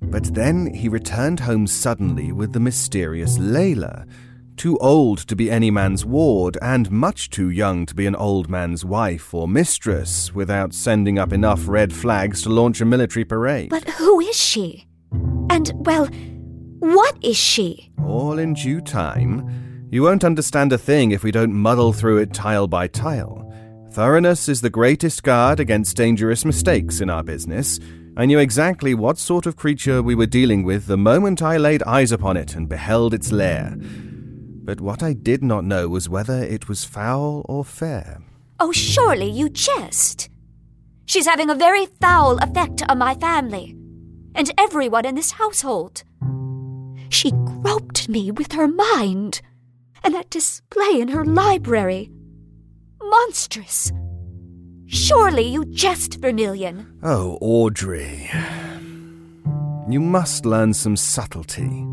[0.00, 4.06] But then he returned home suddenly with the mysterious Layla,
[4.58, 8.50] too old to be any man's ward, and much too young to be an old
[8.50, 13.70] man's wife or mistress, without sending up enough red flags to launch a military parade.
[13.70, 14.86] But who is she?
[15.48, 16.06] And, well,
[16.80, 17.90] what is she?
[18.04, 19.88] All in due time.
[19.90, 23.50] You won't understand a thing if we don't muddle through it tile by tile.
[23.92, 27.80] Thoroughness is the greatest guard against dangerous mistakes in our business.
[28.16, 31.82] I knew exactly what sort of creature we were dealing with the moment I laid
[31.84, 33.76] eyes upon it and beheld its lair
[34.68, 38.20] but what I did not know was whether it was foul or fair.
[38.60, 40.28] Oh, surely you jest.
[41.06, 43.74] She's having a very foul effect on my family
[44.34, 46.02] and everyone in this household.
[47.08, 49.40] She groped me with her mind,
[50.04, 52.10] and that display in her library.
[53.00, 53.90] Monstrous.
[54.84, 56.98] Surely you jest, Vermillion.
[57.02, 58.30] Oh, Audrey.
[59.88, 61.86] You must learn some subtlety.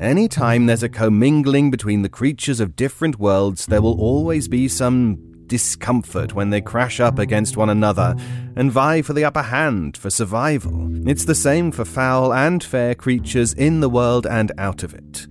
[0.00, 4.68] Any time there's a commingling between the creatures of different worlds, there will always be
[4.68, 5.18] some
[5.48, 8.14] discomfort when they crash up against one another
[8.54, 11.08] and vie for the upper hand for survival.
[11.08, 15.26] It's the same for foul and fair creatures in the world and out of it.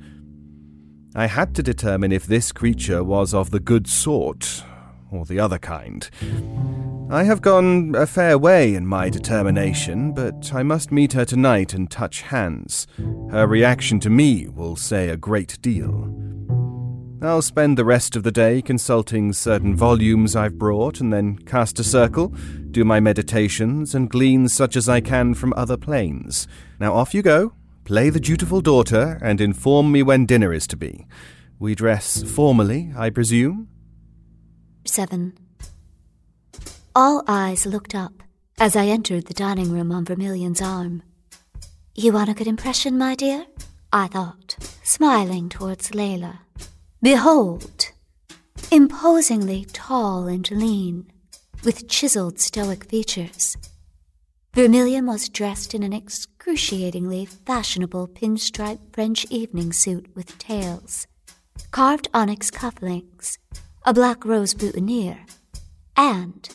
[1.16, 4.64] I had to determine if this creature was of the good sort
[5.10, 6.10] or the other kind.
[7.10, 11.74] I have gone a fair way in my determination, but I must meet her tonight
[11.74, 12.86] and touch hands.
[13.32, 16.14] Her reaction to me will say a great deal.
[17.22, 21.80] I'll spend the rest of the day consulting certain volumes I've brought, and then cast
[21.80, 22.36] a circle,
[22.72, 26.46] do my meditations, and glean such as I can from other planes.
[26.78, 27.54] Now off you go,
[27.86, 31.08] play the dutiful daughter, and inform me when dinner is to be.
[31.58, 33.70] We dress formally, I presume?
[34.84, 35.47] 7.
[37.00, 38.24] All eyes looked up
[38.60, 41.04] as I entered the dining room on Vermillion's arm.
[41.94, 43.46] You want a good impression, my dear?
[43.94, 46.40] I thought, smiling towards Layla.
[47.00, 47.92] Behold!
[48.72, 51.06] Imposingly tall and lean,
[51.64, 53.56] with chiseled stoic features,
[54.56, 61.06] Vermillion was dressed in an excruciatingly fashionable pinstripe French evening suit with tails,
[61.70, 63.38] carved onyx cufflinks,
[63.86, 65.28] a black rose boutonniere,
[65.96, 66.50] and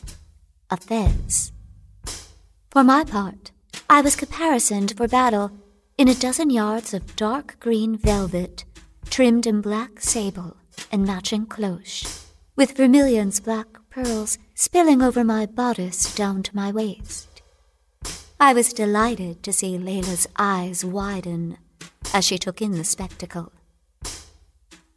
[0.75, 1.51] fez.
[2.71, 3.51] For my part,
[3.89, 5.51] I was caparisoned for battle
[5.97, 8.65] in a dozen yards of dark green velvet,
[9.09, 10.57] trimmed in black sable
[10.91, 12.07] and matching cloche,
[12.55, 17.41] with Vermillion's black pearls spilling over my bodice down to my waist.
[18.39, 21.57] I was delighted to see Layla's eyes widen
[22.13, 23.51] as she took in the spectacle.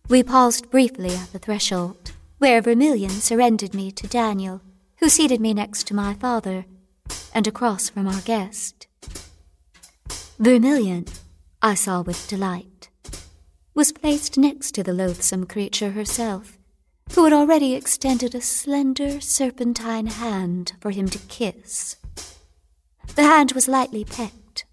[0.09, 4.61] We paused briefly at the threshold, where Vermillion surrendered me to Daniel,
[4.99, 6.65] who seated me next to my father
[7.35, 8.87] and across from our guest.
[10.39, 11.07] Vermillion,
[11.63, 12.89] I saw with delight,
[13.75, 16.59] was placed next to the loathsome creature herself,
[17.13, 21.97] who had already extended a slender serpentine hand for him to kiss.
[23.15, 24.65] The hand was lightly pecked.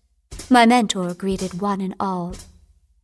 [0.50, 2.36] My mentor greeted one and all,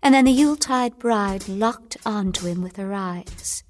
[0.01, 3.63] and then the Yuletide bride locked onto him with her eyes.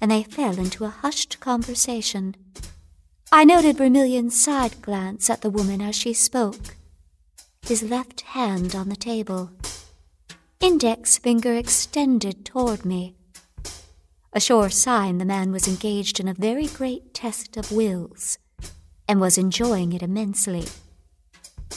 [0.00, 2.34] And they fell into a hushed conversation.
[3.30, 6.76] I noted Vermillion's side glance at the woman as she spoke,
[7.66, 9.50] his left hand on the table,
[10.58, 13.14] index finger extended toward me.
[14.32, 18.38] A sure sign the man was engaged in a very great test of wills
[19.08, 20.64] and was enjoying it immensely.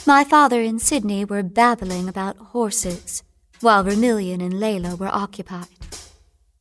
[0.06, 3.22] My father and Sydney were babbling about horses,
[3.60, 5.66] while Vermillion and Layla were occupied,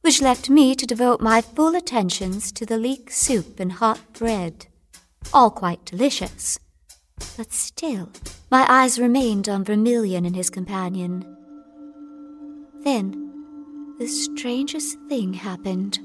[0.03, 4.67] which left me to devote my full attentions to the leek soup and hot bread,
[5.33, 6.59] all quite delicious.
[7.37, 8.09] But still,
[8.51, 11.25] my eyes remained on Vermillion and his companion.
[12.83, 15.99] Then, the strangest thing happened.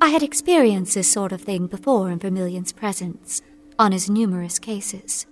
[0.00, 3.42] I had experienced this sort of thing before in Vermillion's presence
[3.78, 5.26] on his numerous cases.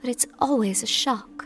[0.00, 1.44] But it's always a shock,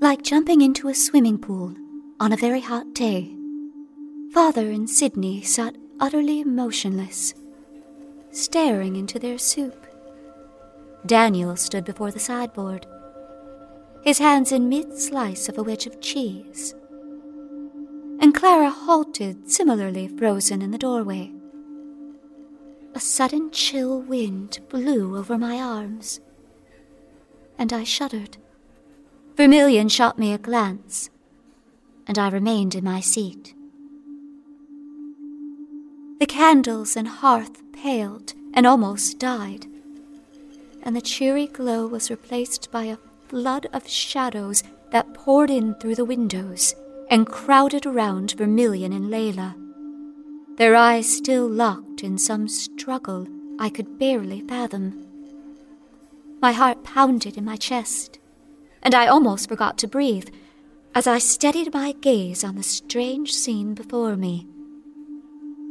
[0.00, 1.76] like jumping into a swimming pool
[2.18, 3.32] on a very hot day.
[4.34, 7.34] Father and Sydney sat utterly motionless,
[8.32, 9.86] staring into their soup.
[11.06, 12.84] Daniel stood before the sideboard,
[14.02, 16.74] his hands in mid slice of a wedge of cheese.
[18.18, 21.32] And Clara halted, similarly frozen in the doorway.
[22.92, 26.20] A sudden chill wind blew over my arms,
[27.56, 28.36] and I shuddered.
[29.36, 31.08] Vermillion shot me a glance,
[32.08, 33.54] and I remained in my seat.
[36.20, 39.66] The candles and hearth paled and almost died,
[40.82, 42.98] and the cheery glow was replaced by a
[43.28, 46.74] flood of shadows that poured in through the windows
[47.10, 49.54] and crowded around Vermillion and Layla
[50.56, 53.26] their eyes still locked in some struggle
[53.58, 55.04] I could barely fathom.
[56.40, 58.20] My heart pounded in my chest,
[58.80, 60.28] and I almost forgot to breathe
[60.94, 64.46] as I steadied my gaze on the strange scene before me.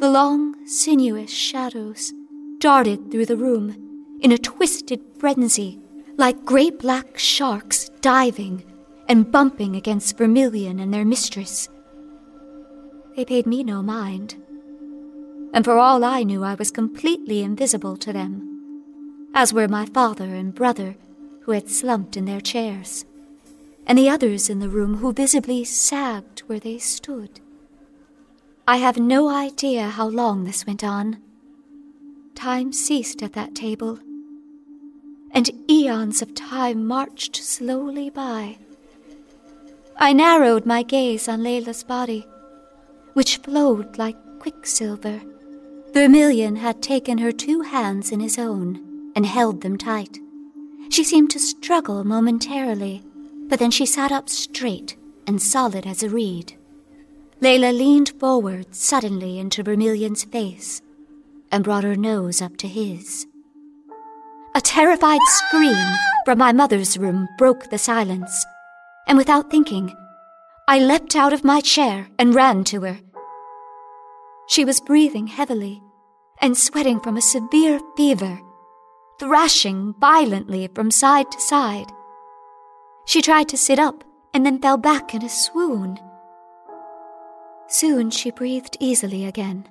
[0.04, 2.12] The long, sinuous shadows
[2.58, 5.80] darted through the room in a twisted frenzy,
[6.18, 8.66] like great black sharks diving
[9.08, 11.70] and bumping against Vermillion and their mistress.
[13.16, 14.36] They paid me no mind
[15.54, 20.36] and for all I knew, I was completely invisible to them, as were my father
[20.36, 20.97] and brother,
[21.43, 23.06] who had slumped in their chairs,
[23.88, 27.39] and the others in the room who visibly sagged where they stood.
[28.68, 31.18] I have no idea how long this went on.
[32.36, 33.99] Time ceased at that table,
[35.32, 38.57] and eons of time marched slowly by.
[39.97, 42.26] I narrowed my gaze on Layla's body,
[43.14, 45.22] which flowed like quicksilver
[45.93, 50.18] Vermillion had taken her two hands in his own and held them tight.
[50.89, 53.03] She seemed to struggle momentarily,
[53.47, 54.97] but then she sat up straight
[55.28, 56.57] and solid as a reed.
[57.44, 60.82] Layla leaned forward suddenly into Vermillion's face
[61.52, 63.28] and brought her nose up to his.
[64.56, 65.76] A terrified scream
[66.24, 68.46] from my mother's room broke the silence,
[69.10, 69.94] and without thinking,
[70.70, 73.00] I leapt out of my chair and ran to her.
[74.48, 75.84] She was breathing heavily
[76.39, 78.39] and sweating from a severe fever,
[79.20, 81.91] thrashing violently from side to side.
[83.04, 86.00] She tried to sit up and then fell back in a swoon.
[87.68, 89.68] Soon she breathed easily again,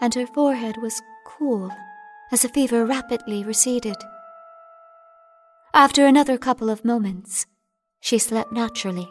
[0.00, 1.70] and her forehead was cool
[2.32, 3.96] as the fever rapidly receded.
[5.74, 7.46] After another couple of moments,
[8.00, 9.08] she slept naturally.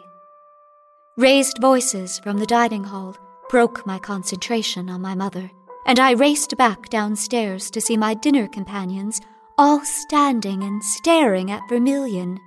[1.16, 3.16] Raised voices from the dining hall
[3.48, 5.50] broke my concentration on my mother,
[5.86, 9.20] and I raced back downstairs to see my dinner companions
[9.58, 12.38] all standing and staring at Vermillion,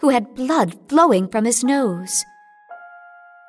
[0.00, 2.24] who had blood flowing from his nose.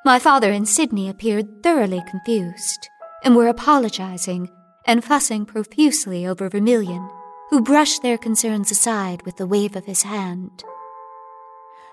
[0.02, 2.88] My father and Sydney appeared thoroughly confused
[3.22, 4.48] and were apologizing
[4.86, 7.06] and fussing profusely over Vermillion,
[7.50, 10.64] who brushed their concerns aside with a wave of his hand.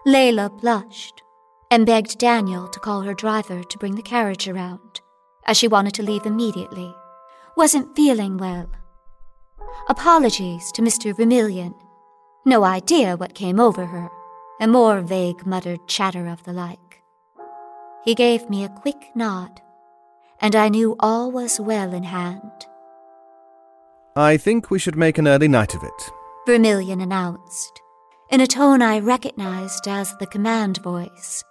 [0.06, 1.22] Layla blushed
[1.70, 5.02] and begged Daniel to call her driver to bring the carriage around,
[5.46, 6.96] as she wanted to leave immediately,
[7.58, 8.70] wasn't feeling well.
[9.90, 11.16] Apologies to Mr.
[11.16, 11.74] Vermillion.
[12.46, 14.08] No idea what came over her,
[14.62, 16.87] and more vague muttered chatter of the like.
[18.08, 19.60] He gave me a quick nod,
[20.40, 22.66] and I knew all was well in hand.
[24.16, 26.12] I think we should make an early night of it,
[26.46, 27.82] Vermillion announced,
[28.30, 31.44] in a tone I recognized as the command voice.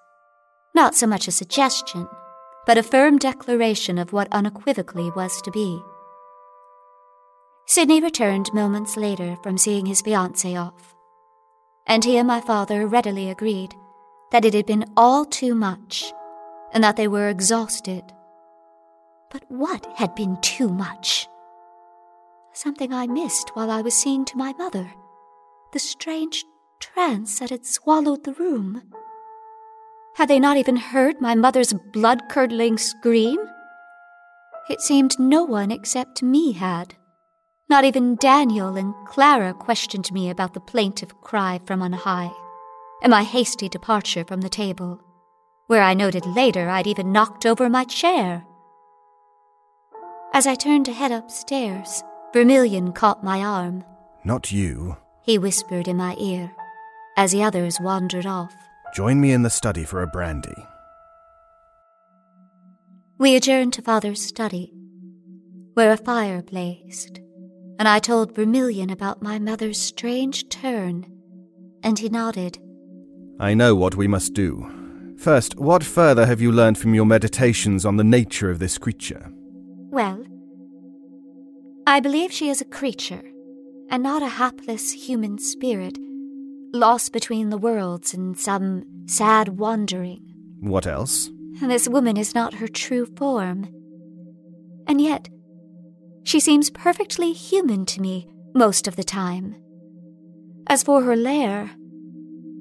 [0.75, 2.09] Not so much a suggestion,
[2.65, 5.79] but a firm declaration of what unequivocally was to be.
[7.67, 10.95] Sydney returned moments later from seeing his fiancée off,
[11.87, 13.75] and he and my father readily agreed
[14.33, 16.15] that it had been all too much
[16.73, 18.05] and that they were exhausted.
[19.31, 21.29] But what had been too much?
[22.53, 24.91] Something I missed while I was seeing to my mother,
[25.73, 26.45] the strange
[26.81, 28.83] trance that had swallowed the room.
[30.17, 33.39] Had they not even heard my mother's blood curdling scream?
[34.71, 36.95] It seemed no one except me had.
[37.69, 42.33] Not even Daniel and Clara questioned me about the plaintive cry from on high,
[43.03, 45.01] and my hasty departure from the table,
[45.67, 48.45] where I noted later I'd even knocked over my chair.
[50.33, 52.03] As I turned to head upstairs,
[52.33, 53.85] Vermillion caught my arm.
[54.25, 54.97] Not you.
[55.23, 56.53] He whispered in my ear,
[57.17, 58.55] as the others wandered off.
[58.95, 60.55] Join me in the study for a brandy.
[63.19, 64.73] We adjourned to Father's study,
[65.75, 67.21] where a fire blazed
[67.79, 71.07] and I told Vermillion about my mother's strange turn,
[71.83, 72.59] and he nodded.
[73.39, 74.73] I know what we must do.
[75.19, 79.31] First, what further have you learned from your meditations on the nature of this creature?
[79.91, 80.25] Well,
[81.87, 83.23] I believe she is a creature,
[83.89, 85.99] and not a hapless human spirit,
[86.73, 90.21] lost between the worlds in some sad wandering.
[90.61, 91.31] What else?
[91.61, 93.69] This woman is not her true form.
[94.87, 95.29] And yet,
[96.25, 99.57] she seems perfectly human to me most of the time.
[100.69, 101.71] As for her lair,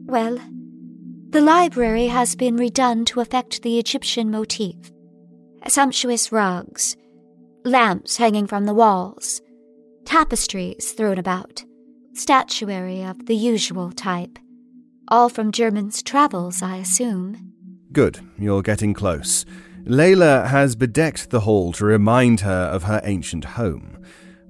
[0.05, 0.39] well,
[1.35, 4.77] the library has been redone to affect the Egyptian motif.
[5.67, 6.95] Sumptuous rugs,
[7.65, 9.41] lamps hanging from the walls,
[10.05, 11.65] tapestries thrown about,
[12.13, 14.39] statuary of the usual type.
[15.09, 17.51] All from German's travels, I assume.
[17.91, 19.43] Good, you're getting close.
[19.83, 24.01] Layla has bedecked the hall to remind her of her ancient home.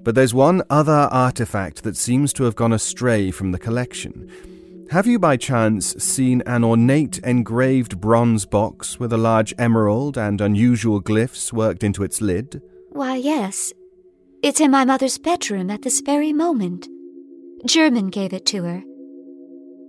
[0.04, 4.30] But there's one other artifact that seems to have gone astray from the collection.
[4.92, 10.40] Have you by chance seen an ornate engraved bronze box with a large emerald and
[10.40, 12.62] unusual glyphs worked into its lid?
[12.92, 13.74] Why, yes.
[14.44, 16.88] It's in my mother's bedroom at this very moment.
[17.66, 18.84] German gave it to her.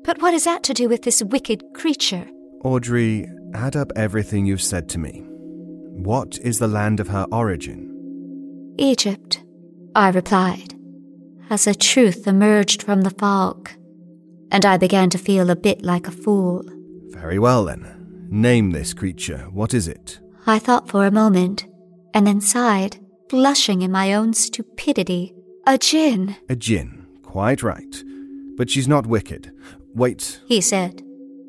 [0.03, 2.27] But what has that to do with this wicked creature?
[2.65, 5.25] Audrey, add up everything you've said to me.
[5.27, 8.75] What is the land of her origin?
[8.79, 9.45] Egypt,
[9.95, 10.75] I replied,
[11.51, 13.71] as the truth emerged from the fog,
[14.51, 16.65] and I began to feel a bit like a fool.
[17.09, 18.27] Very well then.
[18.31, 19.49] Name this creature.
[19.53, 20.19] What is it?
[20.47, 21.67] I thought for a moment,
[22.15, 25.35] and then sighed, blushing in my own stupidity.
[25.67, 26.37] A jinn.
[26.49, 27.07] A jinn.
[27.23, 28.03] Quite right.
[28.57, 29.53] But she's not wicked.
[29.95, 30.41] Wait.
[30.47, 31.03] He said,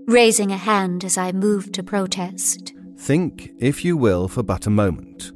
[0.08, 2.74] raising a hand as I moved to protest.
[2.98, 5.32] Think, if you will, for but a moment.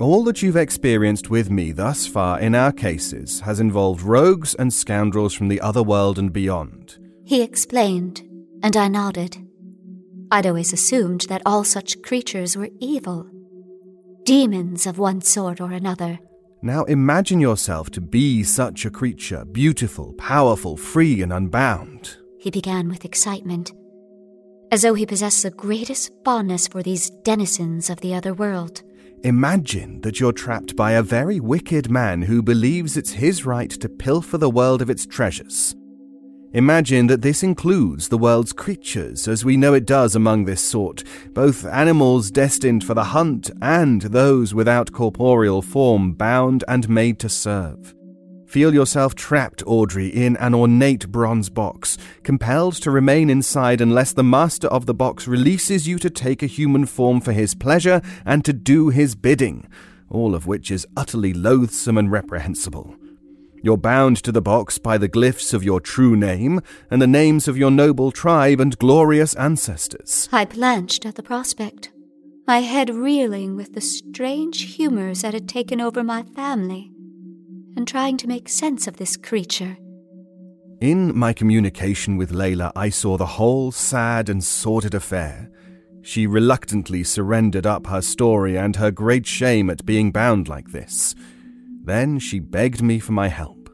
[0.00, 4.72] All that you've experienced with me thus far in our cases has involved rogues and
[4.72, 6.98] scoundrels from the other world and beyond.
[7.24, 8.22] He explained,
[8.62, 9.36] and I nodded.
[10.30, 13.28] I'd always assumed that all such creatures were evil.
[14.22, 16.20] Demons of one sort or another.
[16.62, 22.16] Now imagine yourself to be such a creature, beautiful, powerful, free, and unbound.
[22.38, 23.72] He began with excitement,
[24.70, 28.82] as though he possessed the greatest fondness for these denizens of the other world.
[29.24, 33.88] Imagine that you're trapped by a very wicked man who believes it's his right to
[33.88, 35.74] pilfer the world of its treasures.
[36.52, 41.02] Imagine that this includes the world's creatures, as we know it does among this sort,
[41.34, 47.28] both animals destined for the hunt and those without corporeal form bound and made to
[47.28, 47.94] serve.
[48.48, 54.24] Feel yourself trapped, Audrey, in an ornate bronze box, compelled to remain inside unless the
[54.24, 58.46] master of the box releases you to take a human form for his pleasure and
[58.46, 59.68] to do his bidding,
[60.08, 62.96] all of which is utterly loathsome and reprehensible.
[63.62, 67.48] You're bound to the box by the glyphs of your true name and the names
[67.48, 70.26] of your noble tribe and glorious ancestors.
[70.32, 71.90] I blanched at the prospect,
[72.46, 76.92] my head reeling with the strange humors that had taken over my family,
[77.78, 79.76] and trying to make sense of this creature.
[80.80, 85.48] In my communication with Layla, I saw the whole sad and sordid affair.
[86.02, 91.14] She reluctantly surrendered up her story and her great shame at being bound like this.
[91.84, 93.70] Then she begged me for my help.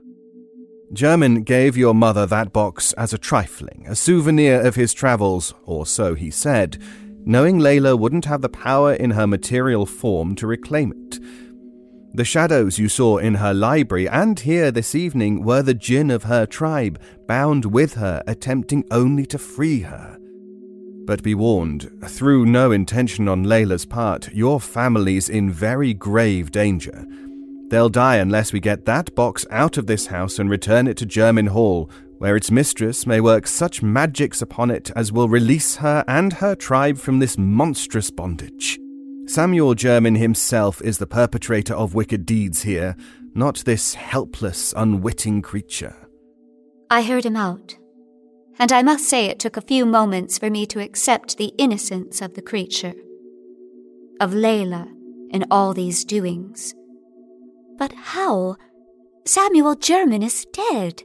[0.93, 5.87] German gave your mother that box as a trifling, a souvenir of his travels, or
[5.87, 6.77] so he said,
[7.25, 11.19] knowing Layla wouldn't have the power in her material form to reclaim it.
[12.17, 16.23] The shadows you saw in her library and here this evening were the jinn of
[16.23, 20.17] her tribe, bound with her, attempting only to free her.
[21.07, 27.05] But be warned, through no intention on Layla's part, your family's in very grave danger.
[27.71, 31.07] They'll die unless we get that box out of this house and return it to
[31.07, 36.05] Jermyn Hall, where its mistress may work such magics upon it as will release her
[36.07, 38.79] and her tribe from this monstrous bondage.
[39.27, 42.95] Samuel German himself is the perpetrator of wicked deeds here,
[43.35, 45.97] not this helpless, unwitting creature.
[46.91, 47.77] I heard him out,
[48.59, 52.21] and I must say it took a few moments for me to accept the innocence
[52.21, 52.95] of the creature,
[54.21, 54.89] of Layla
[55.31, 56.75] in all these doings.
[57.79, 58.57] But how?
[59.25, 61.03] Samuel German is dead,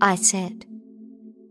[0.00, 0.66] I said,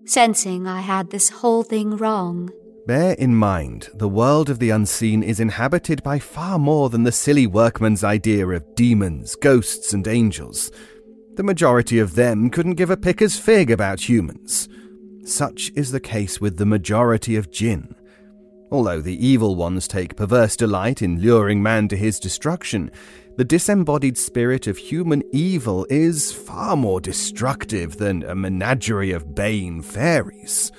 [0.06, 2.52] sensing I had this whole thing wrong.
[2.86, 7.14] Bear in mind, the world of the unseen is inhabited by far more than the
[7.14, 10.70] silly workman's idea of demons, ghosts, and angels.
[11.36, 14.68] The majority of them couldn't give a picker's fig about humans.
[15.24, 17.96] Such is the case with the majority of jinn.
[18.70, 22.92] Although the evil ones take perverse delight in luring man to his destruction,
[23.38, 29.82] the disembodied spirit of human evil is far more destructive than a menagerie of bane
[29.82, 30.70] fairies.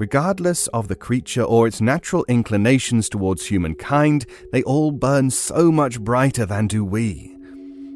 [0.00, 6.00] Regardless of the creature or its natural inclinations towards humankind, they all burn so much
[6.00, 7.36] brighter than do we.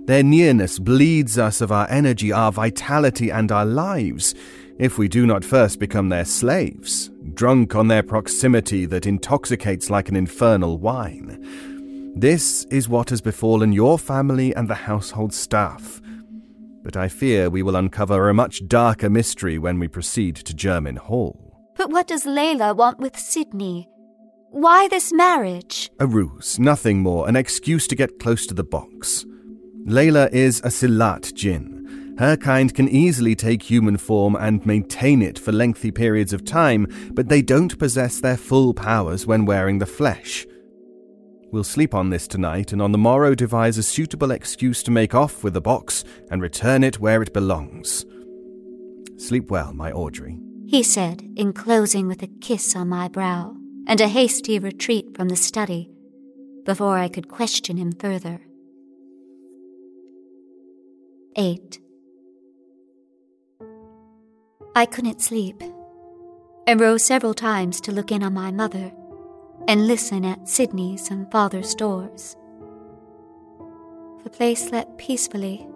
[0.04, 4.34] Their nearness bleeds us of our energy, our vitality, and our lives,
[4.78, 10.10] if we do not first become their slaves, drunk on their proximity that intoxicates like
[10.10, 12.12] an infernal wine.
[12.14, 16.02] This is what has befallen your family and the household staff.
[16.82, 20.98] But I fear we will uncover a much darker mystery when we proceed to Jermyn
[20.98, 21.43] Hall.
[21.76, 23.88] But what does Layla want with Sydney?
[24.50, 25.90] Why this marriage?
[25.98, 29.24] A ruse, nothing more, an excuse to get close to the box.
[29.86, 32.14] Layla is a Silat jinn.
[32.18, 36.86] Her kind can easily take human form and maintain it for lengthy periods of time,
[37.12, 40.46] but they don't possess their full powers when wearing the flesh.
[41.50, 45.14] We'll sleep on this tonight and on the morrow devise a suitable excuse to make
[45.14, 48.04] off with the box and return it where it belongs.
[49.16, 50.38] Sleep well, my Audrey,
[50.74, 53.56] he said, enclosing with a kiss on my brow
[53.86, 55.88] and a hasty retreat from the study
[56.64, 58.40] before I could question him further.
[61.36, 61.78] 8.
[64.74, 65.62] I couldn't sleep
[66.66, 68.90] and rose several times to look in on my mother
[69.68, 72.34] and listen at Sydney's and father's doors.
[74.24, 75.68] The place slept peacefully,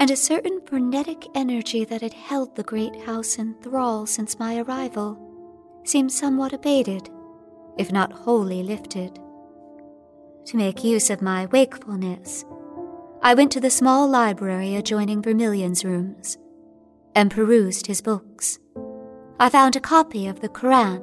[0.00, 4.58] and a certain frenetic energy that had held the great house in thrall since my
[4.60, 5.16] arrival
[5.84, 7.08] seemed somewhat abated,
[7.78, 9.20] if not wholly lifted.
[10.46, 12.44] To make use of my wakefulness,
[13.22, 16.38] I went to the small library adjoining Vermillion's rooms
[17.14, 18.58] and perused his books.
[19.38, 21.02] I found a copy of the Koran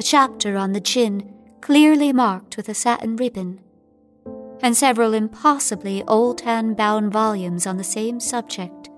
[0.00, 1.30] the chapter on the jinn
[1.60, 3.60] clearly marked with a satin ribbon,
[4.62, 8.90] and several impossibly old hand bound volumes on the same subject.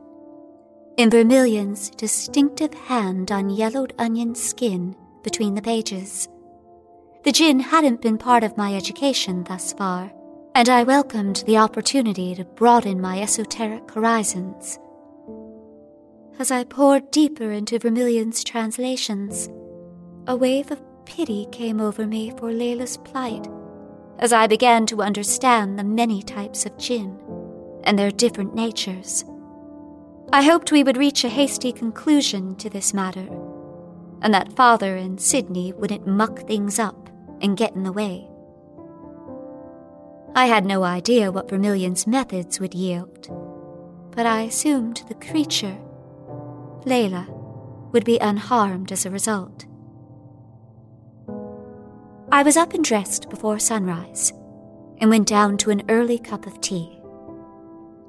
[0.96, 6.28] In Vermillion's distinctive hand on yellowed onion skin between the pages.
[7.24, 10.12] The jinn hadn't been part of my education thus far,
[10.54, 14.78] and I welcomed the opportunity to broaden my esoteric horizons.
[16.38, 19.48] As I poured deeper into Vermillion's translations,
[20.26, 23.46] a wave of pity came over me for Layla's plight
[24.22, 27.18] as I began to understand the many types of jinn
[27.82, 29.24] and their different natures.
[30.32, 33.26] I hoped we would reach a hasty conclusion to this matter,
[34.22, 37.10] and that father and Sydney wouldn't muck things up
[37.40, 38.28] and get in the way.
[40.36, 43.26] I had no idea what Vermillion's methods would yield,
[44.12, 45.76] but I assumed the creature,
[46.84, 47.26] Layla,
[47.90, 49.66] would be unharmed as a result.
[52.32, 54.32] I was up and dressed before sunrise
[55.02, 56.98] and went down to an early cup of tea.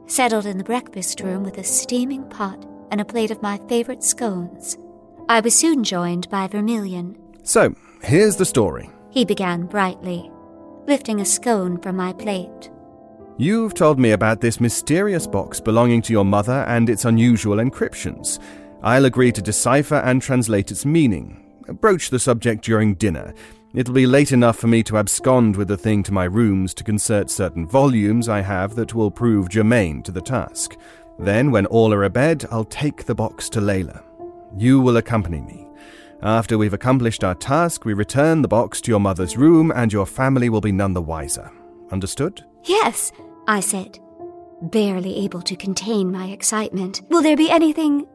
[0.07, 4.01] settled in the breakfast room with a steaming pot and a plate of my favorite
[4.01, 4.77] scones.
[5.27, 7.17] I was soon joined by Vermillion.
[7.43, 8.89] So, here's the story.
[9.09, 10.31] He began brightly,
[10.87, 12.69] lifting a scone from my plate.
[13.37, 18.39] You've told me about this mysterious box belonging to your mother and its unusual encryptions.
[18.83, 21.43] I'll agree to decipher and translate its meaning.
[21.81, 23.33] Broach the subject during dinner.
[23.73, 26.83] It'll be late enough for me to abscond with the thing to my rooms to
[26.83, 30.77] concert certain volumes I have that will prove germane to the task.
[31.17, 34.03] Then, when all are abed, I'll take the box to Layla.
[34.55, 35.67] You will accompany me.
[36.21, 40.05] After we've accomplished our task, we return the box to your mother's room, and your
[40.05, 41.51] family will be none the wiser.
[41.91, 42.45] Understood?
[42.65, 43.11] Yes,
[43.47, 43.97] I said,
[44.61, 47.01] barely able to contain my excitement.
[47.09, 48.05] Will there be anything,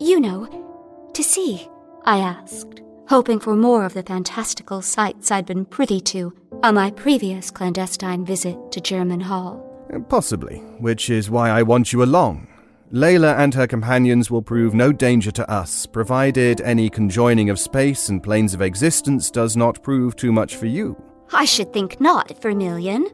[0.00, 1.68] you know, to see?
[2.04, 6.32] I asked, hoping for more of the fantastical sights I'd been privy to
[6.62, 9.62] on my previous clandestine visit to Jermyn Hall.
[9.92, 12.48] Uh, possibly, which is why I want you along.
[12.92, 18.08] Layla and her companions will prove no danger to us, provided any conjoining of space
[18.08, 20.96] and planes of existence does not prove too much for you.
[21.32, 23.08] I should think not, Vermillion.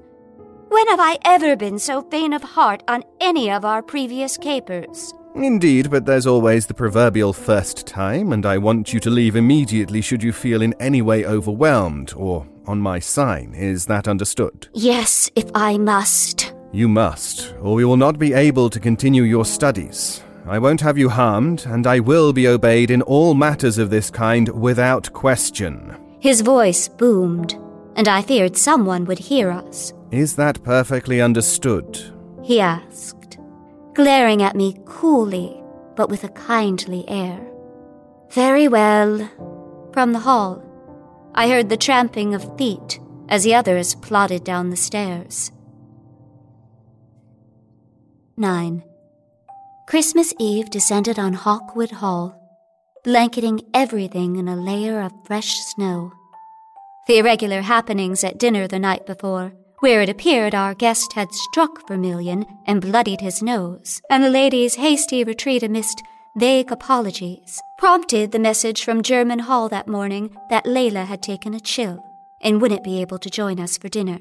[0.69, 5.15] When have I ever been so faint of heart on any of our previous capers?
[5.35, 10.01] Indeed, but there's always the proverbial first time, and I want you to leave immediately
[10.01, 13.55] should you feel in any way overwhelmed, or on my sign.
[13.55, 14.69] Is that understood?
[14.75, 16.55] Yes, if I must.
[16.73, 20.23] You must, or we will not be able to continue your studies.
[20.47, 24.11] I won't have you harmed, and I will be obeyed in all matters of this
[24.11, 25.97] kind without question.
[26.21, 27.55] His voice boomed,
[27.97, 29.93] and I feared someone would hear us.
[30.11, 31.99] Is that perfectly understood?
[32.43, 33.22] He asked,
[33.95, 35.63] glaring at me coolly,
[35.97, 37.41] but with a kindly air.
[38.31, 39.29] Very well.
[39.93, 40.63] From the hall,
[41.35, 45.53] I heard the tramping of feet as the others plodded down the stairs.
[48.37, 48.83] 9.
[49.87, 52.39] Christmas Eve descended on Hawkwoode Hall,
[53.05, 56.13] blanketing everything in a layer of fresh snow.
[57.07, 59.53] The irregular happenings at dinner the night before,
[59.83, 64.77] where it appeared our guest had struck Vermillion and bloodied his nose, and the lady's
[64.77, 66.05] hasty retreat amidst
[66.37, 71.59] vague apologies, prompted the message from Jermyn Hall that morning that Layla had taken a
[71.59, 72.01] chill
[72.41, 74.21] and wouldn't be able to join us for dinner,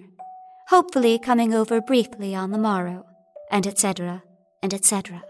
[0.69, 3.05] hopefully coming over briefly on the morrow
[3.51, 4.23] and etc.,
[4.63, 5.21] and etc.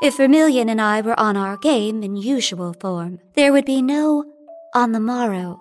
[0.00, 4.24] If Vermillion and I were on our game in usual form, there would be no
[4.72, 5.60] on the morrow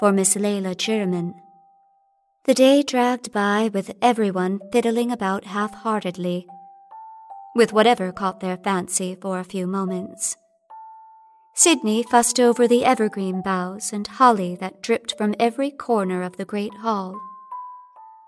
[0.00, 1.34] for Miss Layla German.
[2.46, 6.46] The day dragged by with everyone fiddling about half heartedly,
[7.54, 10.36] with whatever caught their fancy for a few moments.
[11.54, 16.44] Sydney fussed over the evergreen boughs and holly that dripped from every corner of the
[16.44, 17.18] great hall.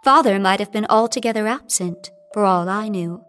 [0.02, 3.22] Father might have been altogether absent, for all I knew.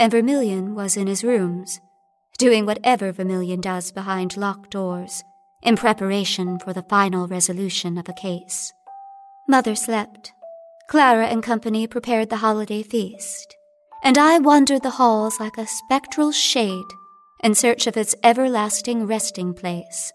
[0.00, 1.80] And Vermillion was in his rooms,
[2.38, 5.22] doing whatever Vermillion does behind locked doors,
[5.62, 8.72] in preparation for the final resolution of a case.
[9.52, 10.32] Mother slept.
[10.88, 13.54] Clara and company prepared the holiday feast,
[14.02, 16.86] and I wandered the halls like a spectral shade
[17.44, 20.10] in search of its everlasting resting place.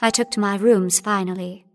[0.00, 1.66] I took to my rooms finally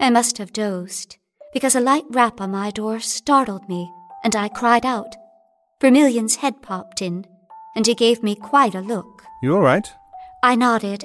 [0.00, 1.18] I must have dozed,
[1.52, 3.88] because a light rap on my door startled me,
[4.24, 5.14] and I cried out.
[5.80, 7.26] Vermillion's head popped in,
[7.76, 9.22] and he gave me quite a look.
[9.40, 9.88] You all right?
[10.42, 11.04] I nodded,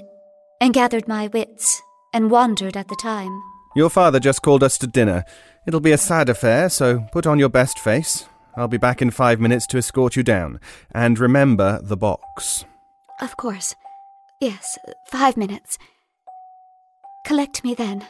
[0.59, 3.39] and gathered my wits, and wondered at the time.
[3.75, 5.23] Your father just called us to dinner.
[5.65, 8.25] It'll be a sad affair, so put on your best face.
[8.55, 10.59] I'll be back in five minutes to escort you down.
[10.91, 12.65] And remember the box.
[13.21, 13.75] Of course.
[14.41, 15.77] Yes, five minutes.
[17.25, 18.05] Collect me then.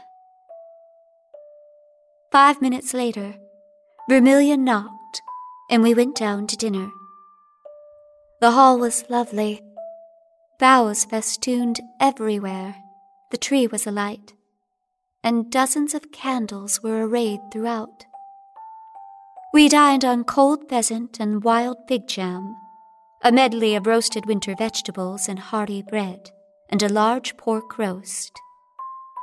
[2.32, 3.36] Five minutes later,
[4.08, 5.22] Vermillion knocked,
[5.70, 6.90] and we went down to dinner.
[8.40, 9.62] The hall was lovely.
[10.60, 12.76] Boughs festooned everywhere.
[13.32, 14.34] The tree was alight,
[15.24, 18.06] and dozens of candles were arrayed throughout.
[19.54, 22.56] We dined on cold pheasant and wild fig jam,
[23.24, 26.32] a medley of roasted winter vegetables and hearty bread,
[26.70, 28.32] and a large pork roast.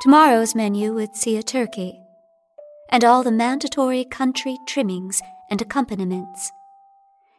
[0.02, 2.00] Tomorrow's menu would see a turkey
[2.90, 5.20] and all the mandatory country trimmings
[5.50, 6.50] and accompaniments.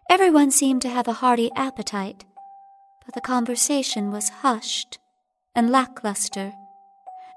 [0.09, 2.25] Everyone seemed to have a hearty appetite,
[3.05, 4.97] but the conversation was hushed
[5.55, 6.53] and lackluster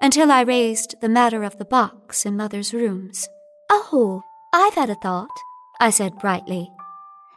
[0.01, 3.27] until I raised the matter of the box in Mother's rooms.
[3.69, 4.23] Oh,
[4.53, 5.29] I've had a thought,
[5.79, 6.69] I said brightly,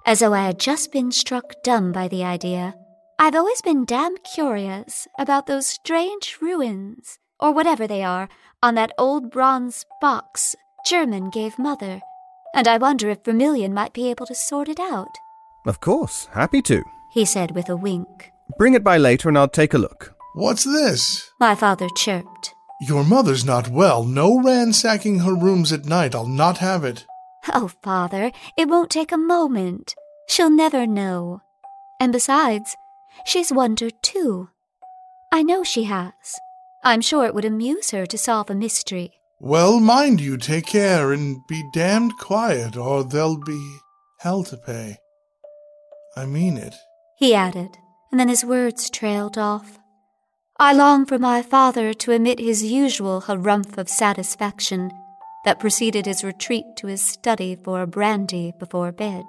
[0.07, 2.75] as though I had just been struck dumb by the idea.
[3.19, 8.29] I've always been damn curious about those strange ruins, or whatever they are,
[8.63, 10.57] on that old bronze box
[10.87, 12.01] German gave Mother,
[12.55, 15.17] and I wonder if Vermillion might be able to sort it out.
[15.67, 18.31] Of course, happy to, he said with a wink.
[18.59, 20.15] Bring it by later and I'll take a look.
[20.35, 21.31] What's this?
[21.41, 22.54] My father chirped.
[22.81, 24.05] Your mother's not well.
[24.05, 26.15] No ransacking her rooms at night.
[26.15, 27.07] I'll not have it.
[27.53, 29.95] Oh, father, it won't take a moment.
[30.29, 31.43] She'll never know.
[32.01, 32.77] And besides,
[33.25, 34.49] she's wondered too.
[35.33, 36.13] I know she has.
[36.83, 39.13] I'm sure it would amuse her to solve a mystery.
[39.41, 43.79] Well, mind you, take care and be damned quiet, or there'll be
[44.21, 44.97] hell to pay.
[46.17, 46.75] I mean it.
[47.17, 47.77] He added,
[48.11, 49.79] and then his words trailed off.
[50.61, 54.93] I long for my father to emit his usual harumph of satisfaction
[55.45, 59.25] that preceded his retreat to his study for a brandy before bed.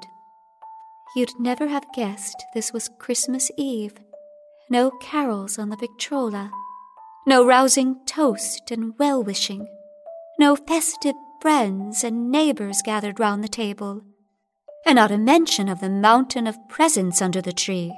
[1.15, 3.95] You'd never have guessed this was Christmas Eve.
[4.69, 6.51] No carols on the Victrola,
[7.25, 9.67] no rousing toast and well wishing,
[10.37, 14.03] no festive friends and neighbors gathered round the table,
[14.85, 17.91] and not a mention of the mountain of presents under the tree.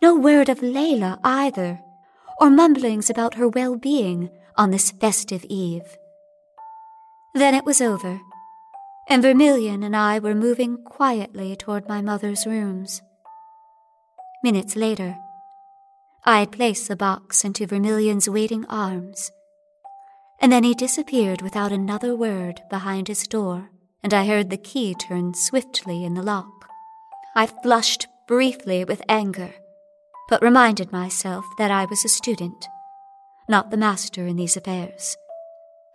[0.00, 1.80] No word of Layla either
[2.40, 5.96] or mumblings about her well being on this festive eve.
[7.34, 8.20] Then it was over,
[9.08, 13.02] and Vermillion and I were moving quietly toward my mother's rooms.
[14.42, 15.16] Minutes later,
[16.24, 19.30] I had placed the box into Vermillion's waiting arms,
[20.40, 23.70] and then he disappeared without another word behind his door,
[24.02, 26.68] and I heard the key turn swiftly in the lock.
[27.34, 29.54] I flushed briefly with anger
[30.28, 32.68] but reminded myself that I was a student,
[33.48, 35.16] not the master in these affairs,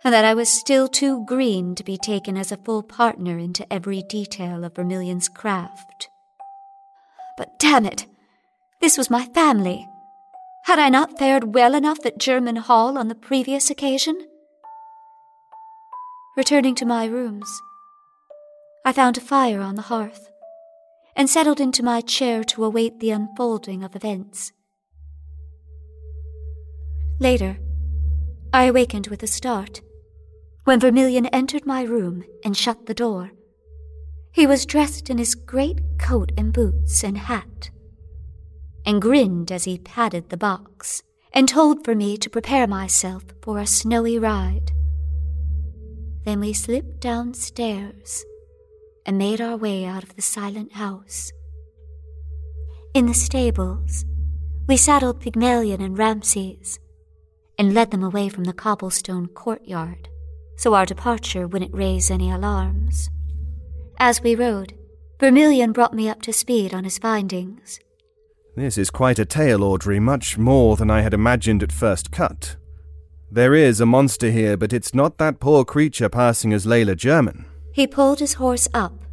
[0.02, 3.72] and that I was still too green to be taken as a full partner into
[3.72, 6.10] every detail of Vermillion's craft.
[7.36, 8.06] But damn it!
[8.80, 9.88] This was my family.
[10.64, 14.26] Had I not fared well enough at Jermyn Hall on the previous occasion?
[16.36, 17.48] Returning to my rooms,
[18.84, 20.28] I found a fire on the hearth
[21.16, 24.52] and settled into my chair to await the unfolding of events.
[27.20, 27.58] Later,
[28.52, 29.80] I awakened with a start
[30.64, 33.32] when Vermillion entered my room and shut the door.
[34.32, 37.70] He was dressed in his great coat and boots and hat,
[38.84, 41.02] and grinned as he patted the box
[41.32, 44.72] and told for me to prepare myself for a snowy ride.
[46.24, 48.24] Then we slipped downstairs
[49.06, 51.32] and made our way out of the silent house.
[52.94, 54.04] In the stables,
[54.66, 56.78] we saddled Pygmalion and Ramses
[57.58, 60.08] and led them away from the cobblestone courtyard
[60.56, 63.10] so our departure wouldn't raise any alarms.
[63.98, 64.74] As we rode,
[65.20, 67.80] Vermillion brought me up to speed on his findings.
[68.56, 72.56] This is quite a tale, Audrey, much more than I had imagined at first cut.
[73.30, 77.46] There is a monster here, but it's not that poor creature passing as Layla Jermyn.
[77.74, 79.04] He pulled his horse up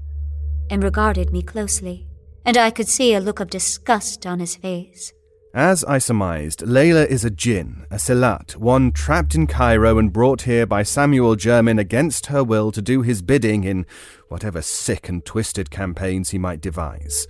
[0.70, 2.06] and regarded me closely,
[2.46, 5.14] and I could see a look of disgust on his face.
[5.52, 10.44] As I surmised, Layla is a jinn, a Silat, one trapped in Cairo and brought
[10.44, 13.88] here by Samuel Jermyn against her will to do his bidding in
[14.30, 17.28] whatever sick and twisted campaigns he might devise.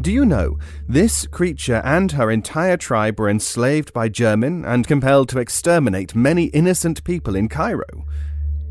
[0.00, 5.28] Do you know, this creature and her entire tribe were enslaved by Jermyn and compelled
[5.28, 8.04] to exterminate many innocent people in Cairo.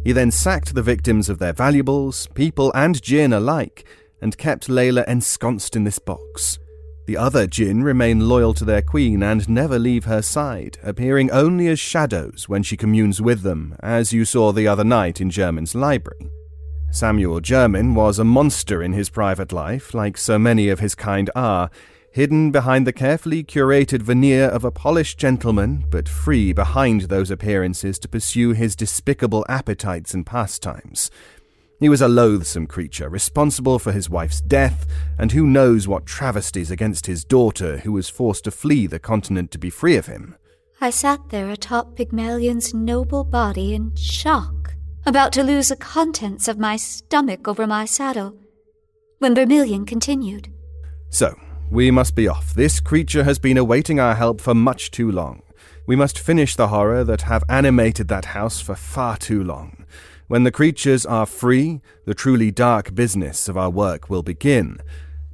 [0.03, 3.85] He then sacked the victims of their valuables, people and jinn alike,
[4.21, 6.59] and kept Layla ensconced in this box.
[7.07, 11.67] The other jinn remain loyal to their queen and never leave her side, appearing only
[11.67, 15.75] as shadows when she communes with them, as you saw the other night in Jermyn's
[15.75, 16.29] library.
[16.91, 21.29] Samuel Jermyn was a monster in his private life, like so many of his kind
[21.35, 21.71] are,
[22.11, 27.97] hidden behind the carefully curated veneer of a polished gentleman, but free behind those appearances
[27.99, 31.09] to pursue his despicable appetites and pastimes.
[31.79, 34.85] He was a loathsome creature, responsible for his wife's death,
[35.17, 39.49] and who knows what travesties against his daughter, who was forced to flee the continent
[39.51, 40.35] to be free of him.
[40.79, 46.59] I sat there atop Pygmalion's noble body in shock, about to lose the contents of
[46.59, 48.37] my stomach over my saddle,
[49.17, 50.53] when Vermillion continued.
[51.09, 51.35] So,
[51.71, 52.53] we must be off.
[52.53, 55.41] This creature has been awaiting our help for much too long.
[55.87, 59.85] We must finish the horror that have animated that house for far too long.
[60.27, 64.79] When the creatures are free, the truly dark business of our work will begin.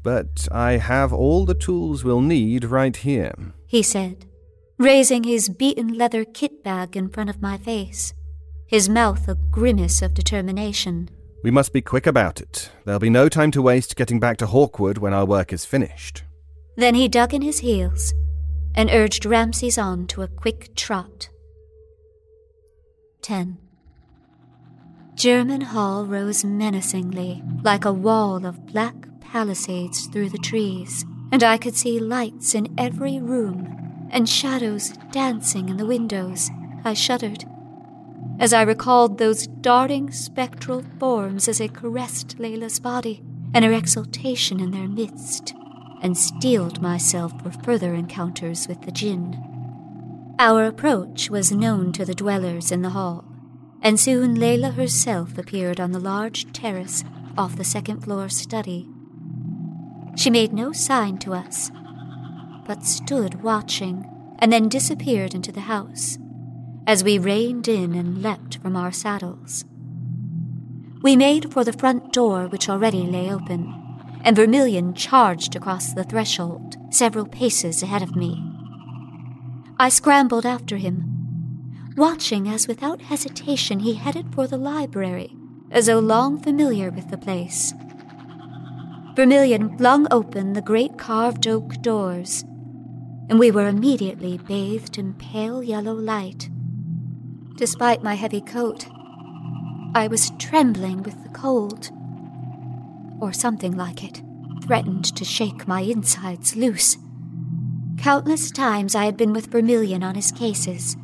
[0.03, 3.33] But I have all the tools we'll need right here,
[3.65, 4.25] he said,
[4.77, 8.13] raising his beaten leather kit bag in front of my face,
[8.67, 11.09] his mouth a grimace of determination.
[11.43, 12.69] We must be quick about it.
[12.85, 16.23] There'll be no time to waste getting back to Hawkwoode when our work is finished.
[16.77, 18.13] Then he dug in his heels
[18.75, 21.29] and urged Ramses on to a quick trot.
[23.23, 23.57] 10.
[25.15, 31.57] Jermyn Hall rose menacingly, like a wall of black palisades through the trees, and I
[31.57, 36.49] could see lights in every room and shadows dancing in the windows.
[36.85, 37.43] I shuddered
[38.39, 43.23] as I recalled those darting spectral forms as they caressed Layla's body
[43.53, 45.55] and her exultation in their midst,
[46.01, 49.41] and steeled myself for further encounters with the jinn.
[50.39, 53.25] Our approach was known to the dwellers in the hall,
[53.81, 57.03] and soon Layla herself appeared on the large terrace
[57.37, 58.87] off the second floor study.
[60.15, 61.71] She made no sign to us,
[62.65, 64.05] but stood watching
[64.39, 66.17] and then disappeared into the house
[66.85, 69.65] as we reined in and leapt from our saddles.
[71.01, 73.86] We made for the front door, which already lay open,
[74.21, 78.43] and Vermillion charged across the threshold, several paces ahead of me.
[79.79, 81.03] I scrambled after him,
[81.95, 85.35] watching as without hesitation he headed for the library,
[85.71, 87.73] as though long familiar with the place.
[89.15, 92.43] Vermillion flung open the great carved oak doors,
[93.29, 96.49] and we were immediately bathed in pale yellow light.
[97.55, 98.87] Despite my heavy coat,
[99.95, 101.89] I was trembling with the cold,
[103.19, 104.21] or something like it,
[104.63, 106.97] threatened to shake my insides loose.
[107.97, 110.95] Countless times I had been with Vermillion on his cases,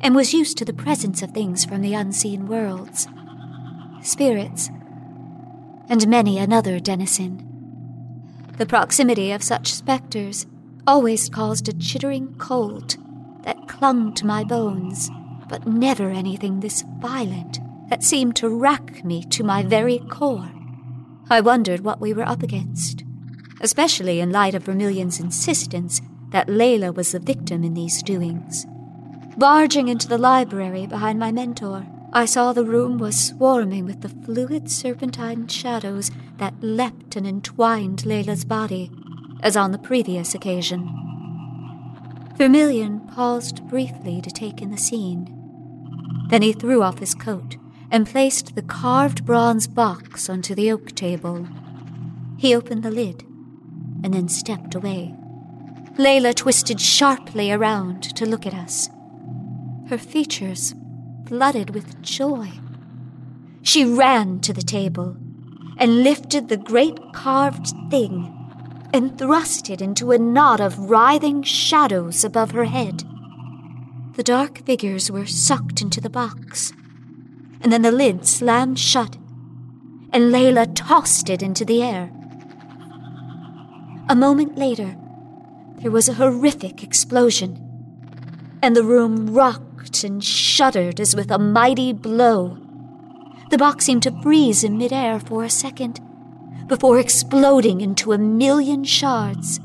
[0.00, 3.06] and was used to the presence of things from the unseen worlds
[4.02, 4.70] spirits,
[5.88, 7.46] and many another denizen.
[8.56, 10.46] The proximity of such specters
[10.86, 12.96] always caused a chittering cold
[13.42, 15.10] that clung to my bones,
[15.48, 20.50] but never anything this violent that seemed to rack me to my very core.
[21.30, 23.04] I wondered what we were up against,
[23.60, 26.00] especially in light of Vermillion's insistence
[26.30, 28.66] that Layla was the victim in these doings.
[29.36, 34.08] Barging into the library behind my mentor, I saw the room was swarming with the
[34.08, 38.90] fluid serpentine shadows that leapt and entwined Layla's body,
[39.40, 40.88] as on the previous occasion.
[42.36, 45.36] Vermillion paused briefly to take in the scene.
[46.28, 47.56] Then he threw off his coat
[47.90, 51.48] and placed the carved bronze box onto the oak table.
[52.38, 53.22] He opened the lid
[54.02, 55.14] and then stepped away.
[55.98, 58.88] Layla twisted sharply around to look at us,
[59.88, 60.74] her features
[61.26, 62.50] flooded with joy.
[63.62, 65.16] She ran to the table
[65.76, 68.36] and lifted the great carved thing
[68.92, 73.04] and thrust it into a knot of writhing shadows above her head.
[74.14, 76.72] The dark figures were sucked into the box,
[77.60, 79.16] and then the lid slammed shut,
[80.12, 82.10] and Layla tossed it into the air.
[84.08, 84.96] A moment later,
[85.78, 87.58] there was a horrific explosion,
[88.62, 92.58] and the room rocked and shuddered as with a mighty blow.
[93.50, 96.00] The box seemed to freeze in midair for a second
[96.66, 99.58] before exploding into a million shards.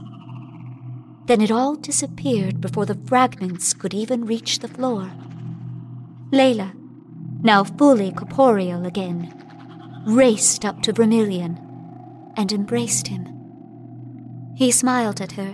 [1.25, 5.11] Then it all disappeared before the fragments could even reach the floor.
[6.31, 6.73] Layla,
[7.45, 9.31] now fully corporeal again,
[10.07, 11.61] raced up to Vermillion
[12.35, 13.31] and embraced him.
[14.55, 15.53] He smiled at her,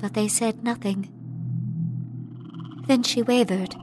[0.00, 1.10] but they said nothing.
[2.86, 3.74] Then she wavered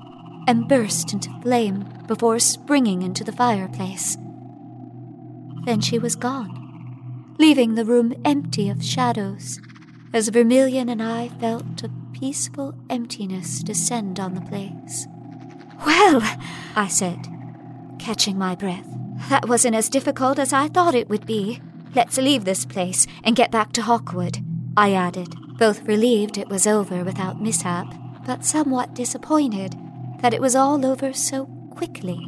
[0.47, 4.15] and burst into flame before springing into the fireplace.
[5.65, 9.59] Then she was gone, leaving the room empty of shadows
[10.13, 15.07] as Vermillion and I felt a peaceful emptiness descend on the place.
[15.85, 16.21] Well,
[16.75, 17.27] I said,
[17.99, 18.87] catching my breath,
[19.29, 21.61] that wasn't as difficult as I thought it would be.
[21.95, 24.43] Let's leave this place and get back to Hawkwoode,
[24.77, 27.93] I added, both relieved it was over without mishap,
[28.25, 29.75] but somewhat disappointed
[30.21, 32.19] that it was all over so quickly.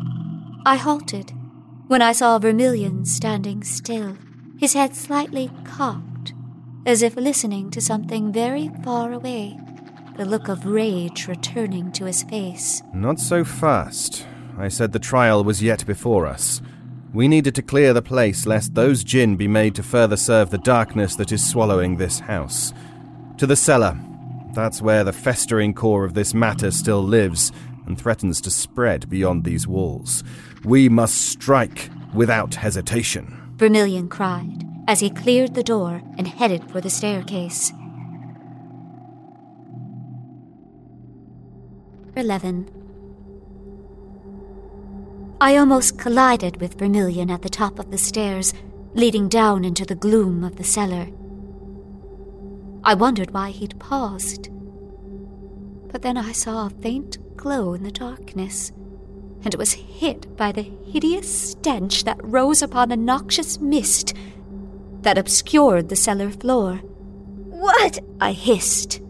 [0.65, 1.31] I halted
[1.88, 4.17] when I saw Vermillion standing still,
[4.57, 6.34] his head slightly cocked
[6.85, 9.57] as if listening to something very far away,
[10.18, 12.81] the look of rage returning to his face.
[12.94, 14.26] Not so fast.
[14.57, 16.61] I said the trial was yet before us.
[17.14, 20.57] We needed to clear the place lest those jinn be made to further serve the
[20.57, 22.73] darkness that is swallowing this house.
[23.38, 23.99] To the cellar.
[24.53, 27.52] That's where the festering core of this matter still lives
[27.88, 30.23] and threatens to spread beyond these walls.
[30.64, 33.56] We must strike without hesitation.
[33.57, 37.72] Vermillion cried as he cleared the door and headed for the staircase.
[42.15, 42.69] 11.
[45.41, 48.53] I almost collided with Vermillion at the top of the stairs,
[48.94, 51.07] leading down into the gloom of the cellar.
[52.84, 54.49] I wondered why he'd paused.
[55.91, 58.72] But then I saw a faint glow in the darkness,
[59.44, 64.14] and was hit by the hideous stench that rose upon a noxious mist
[65.02, 66.76] that obscured the cellar floor.
[67.49, 67.99] What?
[68.22, 69.02] I hissed.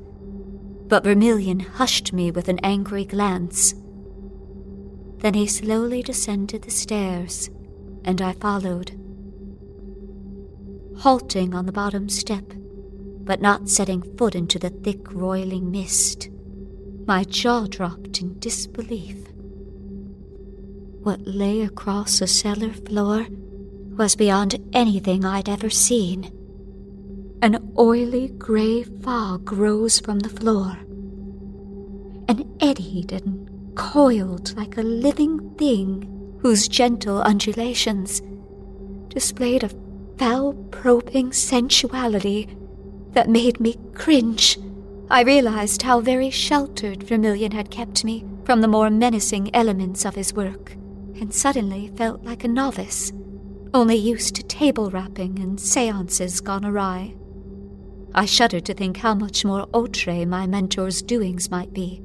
[0.94, 3.74] But Vermillion hushed me with an angry glance.
[5.22, 7.50] Then he slowly descended the stairs,
[8.06, 8.92] and I followed.
[11.00, 12.44] Halting on the bottom step,
[13.24, 16.30] but not setting foot into the thick, roiling mist,
[17.08, 19.18] my jaw dropped in disbelief.
[21.02, 23.26] What lay across the cellar floor
[23.98, 26.32] was beyond anything I'd ever seen.
[27.44, 30.78] An oily gray fog rose from the floor
[32.30, 38.22] and eddied and coiled like a living thing whose gentle undulations
[39.10, 39.72] displayed a
[40.18, 42.48] foul probing sensuality
[43.12, 44.58] that made me cringe.
[45.10, 50.16] I realized how very sheltered Vermillion had kept me from the more menacing elements of
[50.16, 50.78] his work,
[51.20, 53.12] and suddenly felt like a novice,
[53.74, 57.16] only used to table rapping and seances gone awry.
[58.16, 61.98] I shuddered to think how much more outre my mentor's doings might be,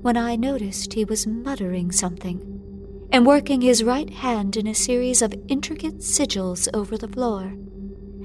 [0.00, 5.22] when I noticed he was muttering something and working his right hand in a series
[5.22, 7.52] of intricate sigils over the floor.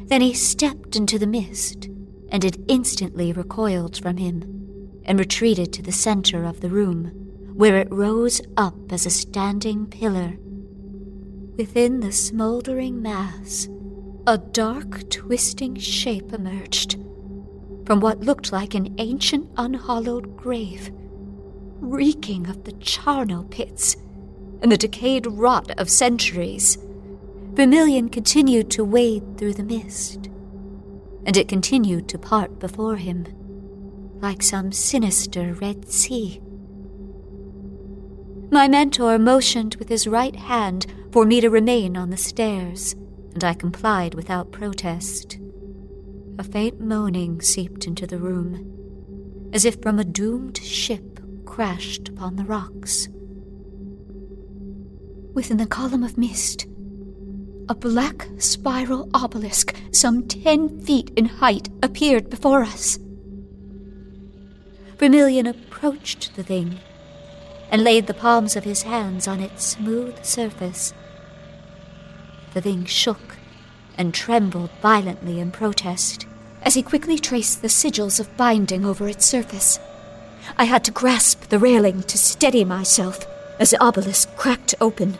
[0.06, 1.89] Then he stepped into the mist,
[2.30, 4.43] and it instantly recoiled from him
[5.03, 7.06] and retreated to the center of the room,
[7.56, 10.38] where it rose up as a standing pillar.
[11.57, 13.68] Within the smoldering mass,
[14.27, 16.99] a dark, twisting shape emerged
[17.86, 20.91] from what looked like an ancient, unhollowed grave,
[21.80, 23.95] reeking of the charnel pits
[24.62, 26.78] and the decayed rot of centuries.
[27.53, 30.28] Vermillion continued to wade through the mist,
[31.26, 33.26] and it continued to part before him,
[34.20, 36.41] like some sinister Red Sea.
[38.52, 42.94] My mentor motioned with his right hand for me to remain on the stairs,
[43.34, 45.38] and I complied without protest.
[46.38, 52.36] A faint moaning seeped into the room, as if from a doomed ship crashed upon
[52.36, 53.07] the rocks.
[55.34, 56.68] Within the column of mist,
[57.70, 62.99] a black spiral obelisk, some ten feet in height, appeared before us.
[64.98, 66.80] Vermillion approached the thing
[67.72, 70.94] and laid the palms of his hands on its smooth surface.
[72.53, 73.24] The thing shook
[73.98, 76.26] and trembled violently in protest
[76.62, 79.80] as he quickly traced the sigils of binding over its surface.
[80.58, 83.26] I had to grasp the railing to steady myself
[83.60, 85.18] as the obelisk cracked open,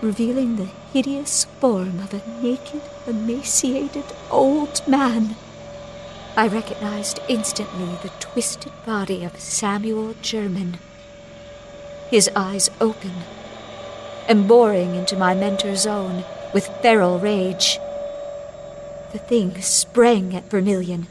[0.00, 5.36] revealing the hideous form of a naked, emaciated old man.
[6.36, 10.78] I recognized instantly the twisted body of Samuel Jermyn.
[12.10, 13.12] His eyes open
[14.28, 17.78] and boring into my mentor's own with feral rage.
[19.16, 21.06] The thing sprang at Vermillion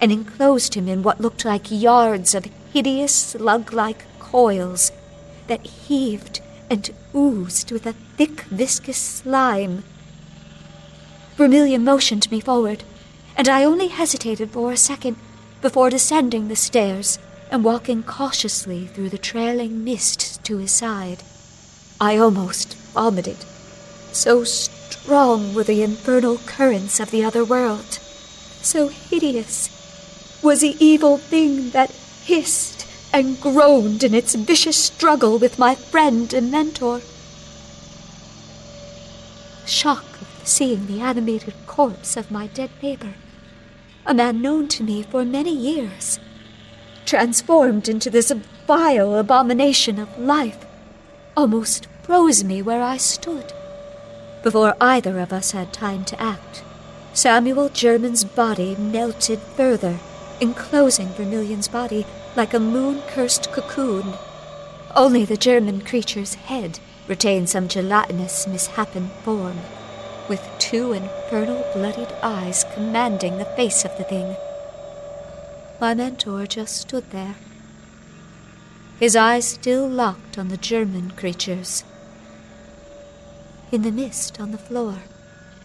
[0.00, 4.92] and enclosed him in what looked like yards of hideous slug like coils
[5.48, 6.40] that heaved
[6.70, 9.82] and oozed with a thick, viscous slime.
[11.34, 12.84] Vermillion motioned me forward,
[13.36, 15.16] and I only hesitated for a second
[15.60, 17.18] before descending the stairs
[17.50, 21.24] and walking cautiously through the trailing mist to his side.
[22.00, 23.38] I almost vomited.
[24.12, 24.44] So
[25.06, 28.00] strong were the infernal currents of the other world.
[28.60, 29.70] So hideous
[30.42, 31.92] was the evil thing that
[32.24, 37.02] hissed and groaned in its vicious struggle with my friend and mentor.
[39.64, 43.14] Shock of seeing the animated corpse of my dead neighbor,
[44.04, 46.18] a man known to me for many years,
[47.04, 48.32] transformed into this
[48.66, 50.66] vile abomination of life,
[51.36, 53.52] almost froze me where I stood.
[54.46, 56.62] Before either of us had time to act,
[57.12, 59.98] Samuel Jermyn's body melted further,
[60.40, 62.06] enclosing Vermillion's body
[62.36, 64.14] like a moon cursed cocoon.
[64.94, 66.78] Only the Jermyn creature's head
[67.08, 69.58] retained some gelatinous, misshapen form,
[70.28, 74.36] with two infernal bloodied eyes commanding the face of the thing.
[75.80, 77.34] My mentor just stood there,
[79.00, 81.82] his eyes still locked on the Jermyn creatures.
[83.72, 84.98] In the mist on the floor,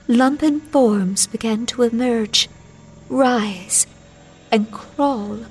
[0.08, 2.50] lumpen forms began to emerge,
[3.10, 3.86] rise,
[4.52, 5.42] and crawl,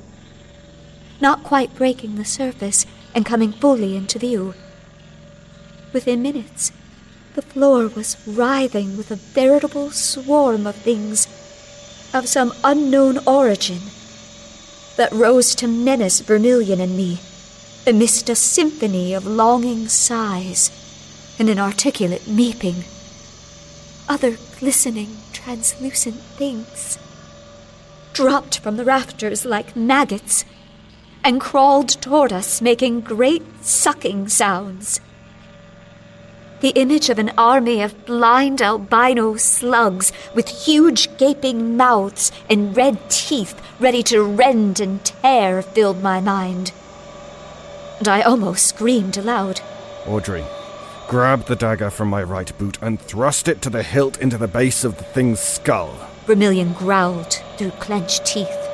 [1.20, 4.54] not quite breaking the surface and coming fully into view.
[5.92, 6.72] Within minutes,
[7.34, 11.28] the floor was writhing with a veritable swarm of things
[12.12, 13.78] of some unknown origin
[14.96, 17.20] that rose to menace Vermillion and me
[17.86, 20.79] amidst a symphony of longing sighs
[21.40, 22.84] and inarticulate meeping,
[24.08, 26.98] other glistening, translucent things
[28.12, 30.44] dropped from the rafters like maggots
[31.24, 35.00] and crawled toward us, making great sucking sounds.
[36.60, 43.08] The image of an army of blind albino slugs with huge gaping mouths and red
[43.08, 46.72] teeth ready to rend and tear filled my mind.
[47.98, 49.62] And I almost screamed aloud.
[50.06, 50.44] Audrey,
[51.10, 54.46] grab the dagger from my right boot and thrust it to the hilt into the
[54.46, 55.92] base of the thing's skull.
[56.24, 58.68] Vermillion growled through clenched teeth.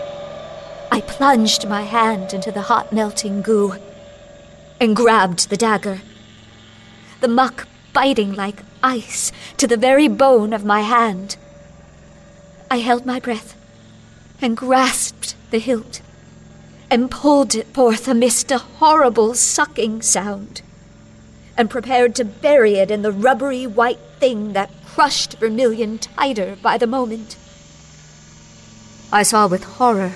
[0.92, 3.76] I plunged my hand into the hot melting goo
[4.78, 6.02] and grabbed the dagger.
[7.22, 11.38] The muck biting like ice to the very bone of my hand.
[12.70, 13.56] I held my breath
[14.42, 16.02] and grasped the hilt
[16.90, 20.60] and pulled it forth amidst a horrible sucking sound
[21.56, 26.78] and prepared to bury it in the rubbery white thing that crushed Vermillion tighter by
[26.78, 27.36] the moment.
[29.12, 30.12] I saw with horror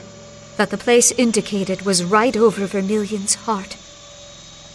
[0.56, 3.76] that the place indicated was right over Vermillion's heart,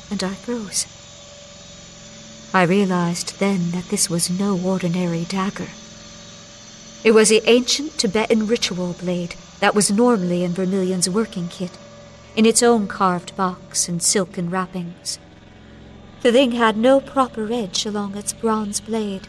[0.10, 0.88] and I froze.
[2.54, 5.68] I realized then that this was no ordinary dagger.
[7.04, 11.72] It was the ancient Tibetan ritual blade that was normally in Vermillion's working kit,
[12.36, 15.20] in its own carved box and silken wrappings.
[16.26, 19.28] The thing had no proper edge along its bronze blade.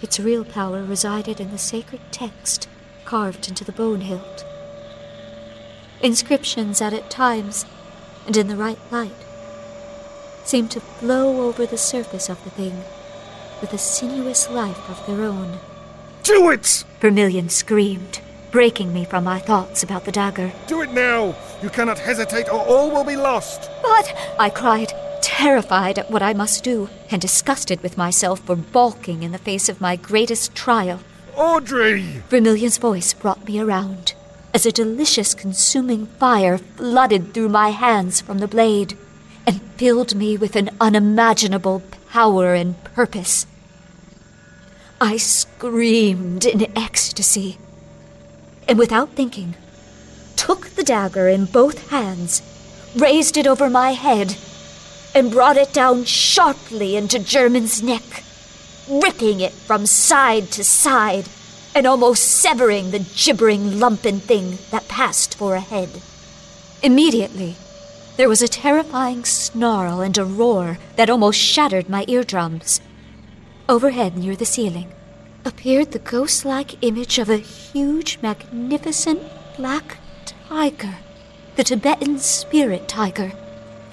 [0.00, 2.66] Its real power resided in the sacred text
[3.04, 4.46] carved into the bone hilt.
[6.00, 7.66] Inscriptions that, at times,
[8.26, 9.26] and in the right light,
[10.44, 12.82] seemed to flow over the surface of the thing
[13.60, 15.58] with a sinuous life of their own.
[16.22, 16.84] Do it!
[17.00, 20.54] Vermillion screamed, breaking me from my thoughts about the dagger.
[20.68, 21.36] Do it now!
[21.62, 23.68] You cannot hesitate, or all will be lost!
[23.82, 24.90] But, I cried,
[25.26, 29.68] terrified at what I must do, and disgusted with myself for balking in the face
[29.68, 31.00] of my greatest trial.
[31.34, 32.22] Audrey!
[32.28, 34.14] Vermillion's voice brought me around
[34.54, 38.96] as a delicious consuming fire flooded through my hands from the blade
[39.48, 43.48] and filled me with an unimaginable power and purpose.
[45.00, 47.58] I screamed in ecstasy,
[48.68, 49.56] and without thinking,
[50.36, 52.42] took the dagger in both hands,
[52.94, 54.36] raised it over my head,
[55.16, 58.22] and brought it down sharply into Jermyn's neck,
[58.86, 61.24] ripping it from side to side
[61.74, 66.02] and almost severing the gibbering lumpen thing that passed for a head.
[66.82, 67.56] Immediately,
[68.18, 72.82] there was a terrifying snarl and a roar that almost shattered my eardrums.
[73.70, 74.92] Overhead, near the ceiling,
[75.46, 79.22] appeared the ghost like image of a huge, magnificent
[79.56, 80.96] black tiger.
[81.56, 83.32] The Tibetan spirit tiger.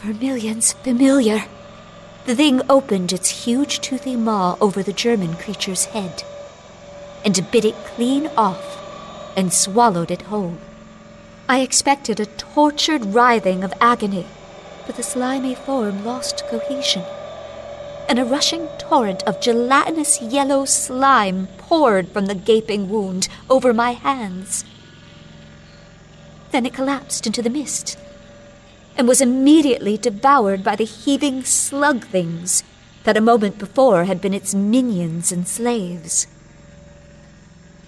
[0.03, 1.45] Vermillion's familiar.
[2.25, 6.23] The thing opened its huge, toothy maw over the Jermyn creature's head
[7.23, 8.79] and bit it clean off
[9.37, 10.57] and swallowed it whole.
[11.47, 14.25] I expected a tortured writhing of agony,
[14.85, 17.03] but the slimy form lost cohesion,
[18.09, 23.91] and a rushing torrent of gelatinous yellow slime poured from the gaping wound over my
[23.93, 24.65] hands.
[26.51, 27.97] Then it collapsed into the mist
[28.95, 32.63] and was immediately devoured by the heaving slug things
[33.03, 36.27] that a moment before had been its minions and slaves.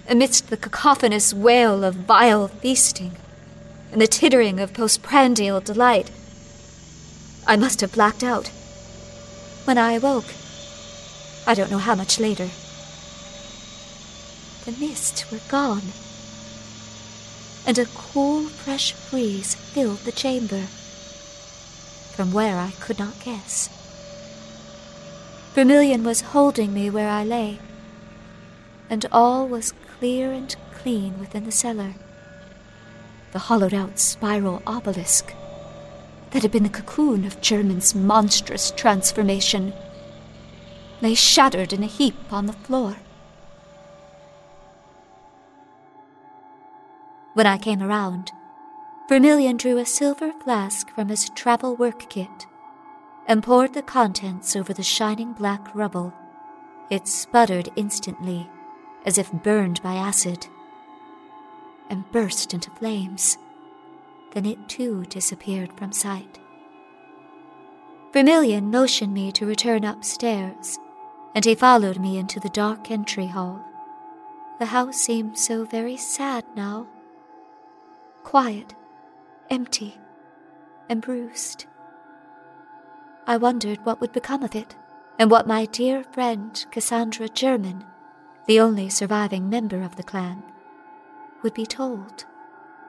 [0.07, 3.13] Amidst the cacophonous wail of vile feasting,
[3.91, 6.11] and the tittering of postprandial delight.
[7.47, 8.47] I must have blacked out.
[9.65, 10.33] When I awoke,
[11.47, 12.49] I don't know how much later,
[14.65, 15.93] the mists were gone,
[17.65, 20.63] and a cool, fresh breeze filled the chamber,
[22.15, 23.69] from where I could not guess.
[25.53, 27.59] Vermillion was holding me where I lay,
[28.89, 31.93] and all was clear and clean within the cellar
[33.35, 35.33] the hollowed out spiral obelisk
[36.31, 39.73] that had been the cocoon of Jermyn's monstrous transformation,
[41.01, 42.95] lay shattered in a heap on the floor.
[47.33, 48.31] When I came around,
[49.07, 52.47] Vermillion drew a silver flask from his travel work kit
[53.27, 56.13] and poured the contents over the shining black rubble.
[56.89, 58.49] It sputtered instantly,
[59.05, 60.47] as if burned by acid
[61.89, 63.37] and burst into flames.
[64.33, 66.39] Then it too disappeared from sight.
[68.11, 70.79] Vermillion motioned me to return upstairs,
[71.35, 73.63] and he followed me into the dark entry hall.
[74.57, 76.87] The house seemed so very sad now.
[78.23, 78.73] Quiet,
[79.49, 79.99] empty,
[80.89, 81.65] and bruised.
[83.27, 84.75] I wondered what would become of it,
[85.17, 87.85] and what my dear friend Cassandra Jermyn,
[88.47, 90.43] the only surviving member of the clan,
[91.41, 92.25] would be told.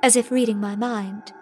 [0.02, 1.32] As if reading my mind,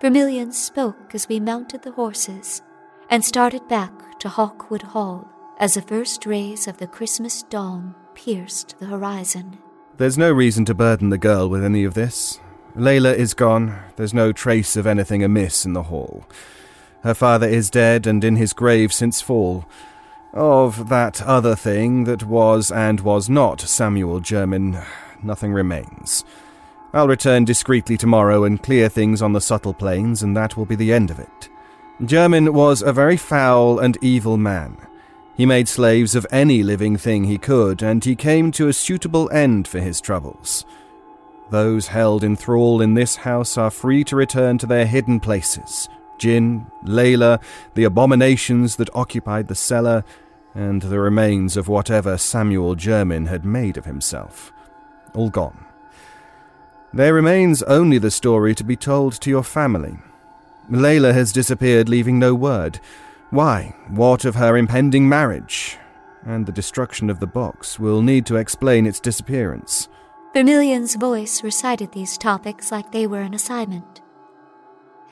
[0.00, 2.62] Vermillion spoke as we mounted the horses
[3.10, 8.78] and started back to Hawkwoode Hall as the first rays of the Christmas dawn pierced
[8.78, 9.58] the horizon.
[9.98, 12.40] There's no reason to burden the girl with any of this.
[12.76, 13.78] Layla is gone.
[13.96, 16.24] There's no trace of anything amiss in the hall.
[17.02, 19.64] Her father is dead and in his grave since fall.
[20.32, 24.84] Of that other thing that was and was not Samuel Jermyn,
[25.22, 26.24] nothing remains.
[26.92, 30.76] I'll return discreetly tomorrow and clear things on the subtle planes, and that will be
[30.76, 31.48] the end of it.
[32.02, 34.76] Jermyn was a very foul and evil man.
[35.36, 39.30] He made slaves of any living thing he could, and he came to a suitable
[39.30, 40.64] end for his troubles.
[41.50, 45.88] Those held in thrall in this house are free to return to their hidden places
[46.20, 47.42] jinn, Layla,
[47.74, 50.04] the abominations that occupied the cellar,
[50.54, 54.52] and the remains of whatever Samuel Jermyn had made of himself.
[55.14, 55.64] All gone.
[56.92, 59.98] There remains only the story to be told to your family.
[60.70, 62.80] Layla has disappeared, leaving no word.
[63.30, 63.74] Why?
[63.88, 65.78] What of her impending marriage?
[66.24, 69.88] And the destruction of the box will need to explain its disappearance.
[70.34, 74.00] Vermillion's voice recited these topics like they were an assignment.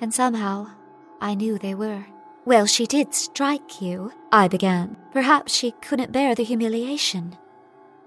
[0.01, 0.69] And somehow,
[1.21, 2.07] I knew they were.
[2.45, 4.97] Well, she did strike you, I began.
[5.13, 7.37] Perhaps she couldn't bear the humiliation,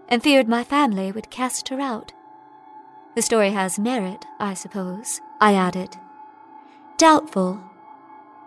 [0.08, 2.14] and feared my family would cast her out.
[3.14, 5.98] The story has merit, I suppose, I added.
[6.98, 7.62] Doubtful,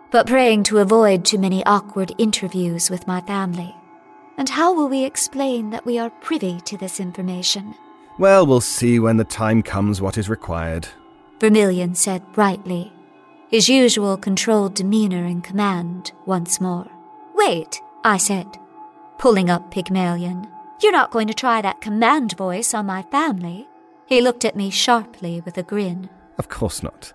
[0.09, 3.75] but praying to avoid too many awkward interviews with my family.
[4.37, 7.75] And how will we explain that we are privy to this information?
[8.17, 10.87] Well, we'll see when the time comes what is required.
[11.39, 12.93] Vermillion said brightly,
[13.49, 16.89] his usual controlled demeanor and command once more.
[17.35, 18.47] Wait, I said,
[19.17, 20.47] pulling up Pygmalion.
[20.81, 23.67] You're not going to try that command voice on my family.
[24.07, 26.09] He looked at me sharply with a grin.
[26.37, 27.13] Of course not.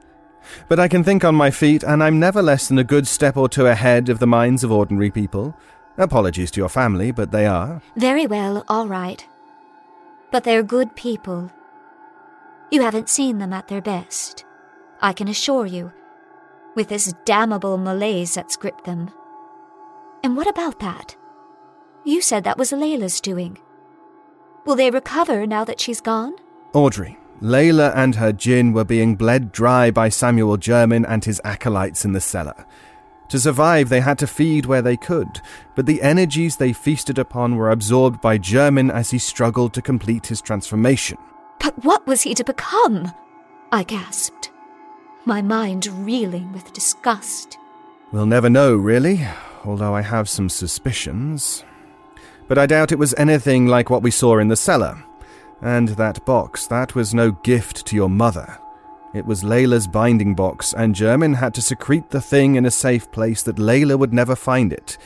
[0.68, 3.36] But I can think on my feet, and I'm never less than a good step
[3.36, 5.54] or two ahead of the minds of ordinary people.
[5.98, 7.82] Apologies to your family, but they are.
[7.96, 9.26] Very well, all right.
[10.30, 11.50] But they're good people.
[12.70, 14.44] You haven't seen them at their best,
[15.00, 15.92] I can assure you,
[16.76, 19.10] with this damnable malaise that's gripped them.
[20.22, 21.16] And what about that?
[22.04, 23.58] You said that was Layla's doing.
[24.64, 26.34] Will they recover now that she's gone?
[26.72, 32.04] Audrey, Layla and her jinn were being bled dry by Samuel Jermyn and his acolytes
[32.04, 32.66] in the cellar.
[33.30, 35.40] To survive, they had to feed where they could,
[35.76, 40.26] but the energies they feasted upon were absorbed by Jermyn as he struggled to complete
[40.26, 41.16] his transformation.
[41.60, 43.12] But what was he to become?
[43.70, 44.50] I gasped,
[45.24, 47.56] my mind reeling with disgust.
[48.10, 49.24] We'll never know, really,
[49.64, 51.62] although I have some suspicions.
[52.48, 55.04] But I doubt it was anything like what we saw in the cellar.
[55.62, 58.58] And that box, that was no gift to your mother.
[59.12, 63.10] It was Layla's binding box, and Jermyn had to secrete the thing in a safe
[63.10, 64.98] place that Layla would never find it.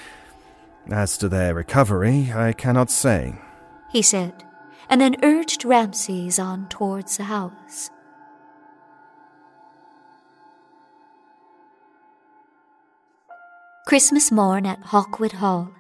[0.91, 3.37] As to their recovery, I cannot say.
[3.91, 4.45] He said,
[4.91, 7.89] and then urged Ramses on towards the house.
[13.87, 15.71] Christmas morn at Hawkwoode Hall.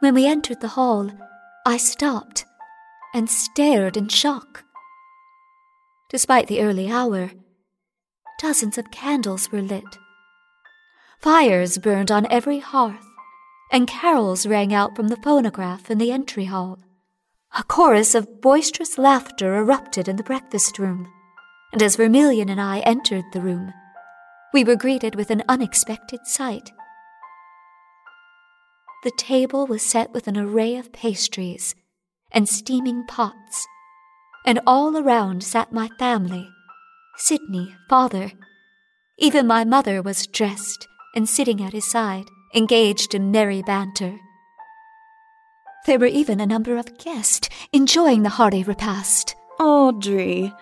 [0.00, 1.10] When we entered the hall,
[1.66, 2.44] I stopped
[3.14, 4.64] and stared in shock.
[6.10, 7.30] Despite the early hour,
[8.40, 9.98] dozens of candles were lit.
[11.20, 13.06] Fires burned on every hearth,
[13.72, 16.80] and carols rang out from the phonograph in the entry hall.
[17.56, 21.08] A chorus of boisterous laughter erupted in the breakfast room,
[21.72, 23.72] and as Vermillion and I entered the room,
[24.52, 26.72] we were greeted with an unexpected sight.
[29.04, 31.74] The table was set with an array of pastries
[32.34, 33.66] and steaming pots,
[34.44, 36.50] and all around sat my family
[37.16, 38.32] Sydney, father.
[39.18, 42.24] Even my mother was dressed and sitting at his side,
[42.54, 44.18] engaged in merry banter.
[45.86, 49.36] There were even a number of guests enjoying the hearty repast.
[49.60, 50.52] Audrey,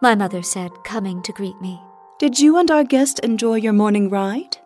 [0.00, 1.80] my mother said, coming to greet me.
[2.20, 4.58] Did you and our guest enjoy your morning ride?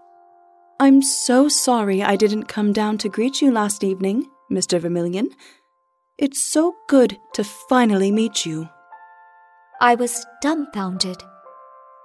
[0.78, 4.78] I'm so sorry I didn't come down to greet you last evening, Mr.
[4.78, 5.30] Vermillion.
[6.20, 8.68] It's so good to finally meet you.
[9.80, 11.16] I was dumbfounded.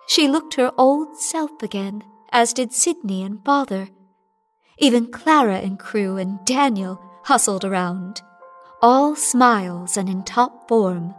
[0.07, 2.01] She looked her old self again,
[2.31, 3.89] as did Sydney and father.
[4.77, 8.21] Even Clara and crew and Daniel hustled around,
[8.81, 11.13] all smiles and in top form.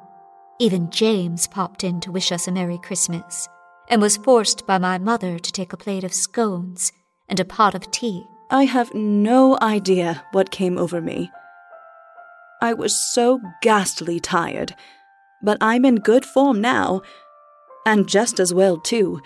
[0.59, 3.47] Even James popped in to wish us a Merry Christmas,
[3.91, 6.93] and was forced by my mother to take a plate of scones
[7.29, 8.25] and a pot of tea.
[8.49, 11.31] I have no idea what came over me.
[12.61, 14.75] I was so ghastly tired,
[15.43, 17.03] but I'm in good form now,
[17.85, 19.21] and just as well, too,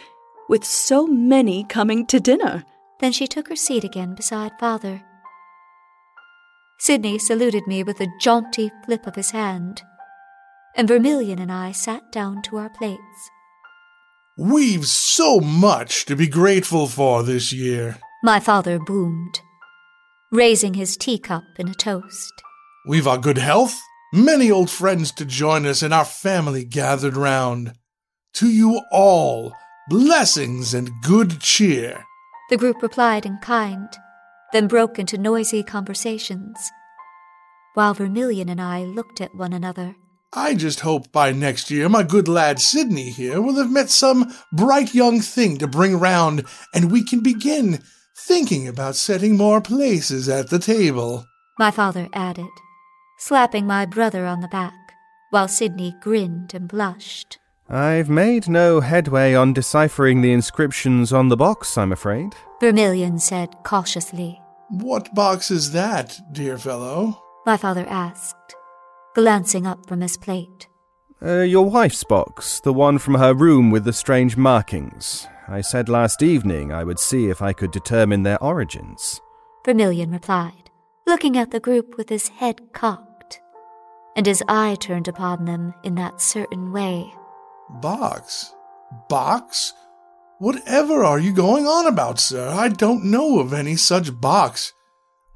[0.49, 2.65] with so many coming to dinner.
[3.01, 5.03] Then she took her seat again beside father.
[6.79, 9.83] Sydney saluted me with a jaunty flip of his hand,
[10.77, 13.31] and Vermillion and I sat down to our plates.
[14.37, 17.99] We've so much to be grateful for this year.
[18.23, 19.41] My father boomed,
[20.33, 22.33] raising his teacup in a toast.
[22.87, 23.79] We've our good health,
[24.13, 27.75] many old friends to join us, and our family gathered round.
[28.35, 29.53] To you all,
[29.89, 32.05] blessings and good cheer.
[32.49, 33.89] The group replied in kind,
[34.53, 36.71] then broke into noisy conversations,
[37.75, 39.95] while Vermillion and I looked at one another.
[40.33, 44.33] I just hope by next year my good lad Sydney here will have met some
[44.53, 47.83] bright young thing to bring round, and we can begin
[48.17, 51.27] thinking about setting more places at the table.
[51.59, 52.49] My father added,
[53.21, 54.95] slapping my brother on the back,
[55.29, 57.39] while Sydney grinned and blushed.
[57.69, 62.35] I've made no headway on deciphering the inscriptions on the box, I'm afraid.
[62.61, 64.41] Vermillion said cautiously.
[64.71, 67.23] What box is that, dear fellow?
[67.47, 68.57] My father asked,
[69.15, 70.67] glancing up from his plate.
[71.23, 75.29] Uh, your wife's box, the one from her room with the strange markings.
[75.47, 79.21] I said last evening I would see if I could determine their origins.
[79.65, 80.71] Vermillion replied,
[81.07, 83.10] looking at the group with his head cocked,
[84.17, 87.13] and his eye turned upon them in that certain way.
[87.69, 88.55] Box?
[89.09, 89.73] Box?
[90.39, 92.49] Whatever are you going on about, sir?
[92.49, 94.73] I don't know of any such box.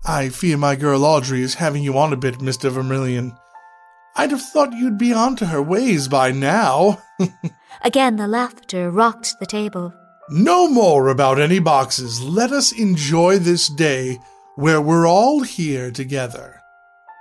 [0.04, 2.70] I fear my girl Audrey is having you on a bit, Mr.
[2.70, 3.36] Vermillion.
[4.16, 7.02] I'd have thought you'd be onto her ways by now.
[7.82, 9.92] Again, the laughter rocked the table.
[10.30, 12.22] No more about any boxes.
[12.22, 14.18] Let us enjoy this day
[14.56, 16.53] where we're all here together.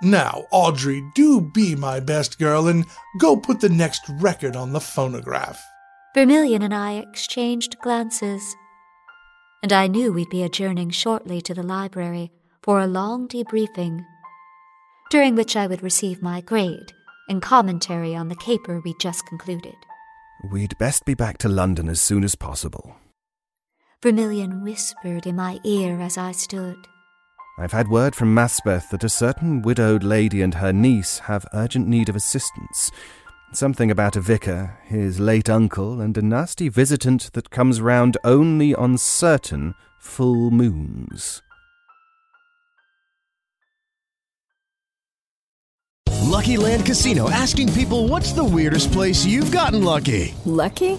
[0.04, 2.84] Now, Audrey, do be my best girl and
[3.18, 5.64] go put the next record on the phonograph.
[6.14, 8.54] Vermillion and I exchanged glances,
[9.62, 12.30] and I knew we'd be adjourning shortly to the library
[12.62, 14.04] for a long debriefing,
[15.10, 16.92] during which I would receive my grade
[17.30, 19.74] and commentary on the caper we'd just concluded.
[20.52, 22.94] We'd best be back to London as soon as possible.
[24.02, 26.76] Vermillion whispered in my ear as I stood.
[27.56, 31.86] I've had word from Maspeth that a certain widowed lady and her niece have urgent
[31.86, 32.90] need of assistance.
[33.52, 38.74] Something about a vicar, his late uncle, and a nasty visitant that comes round only
[38.74, 41.42] on certain full moons.
[46.34, 50.34] Lucky Land Casino asking people what's the weirdest place you've gotten lucky?
[50.44, 50.98] Lucky?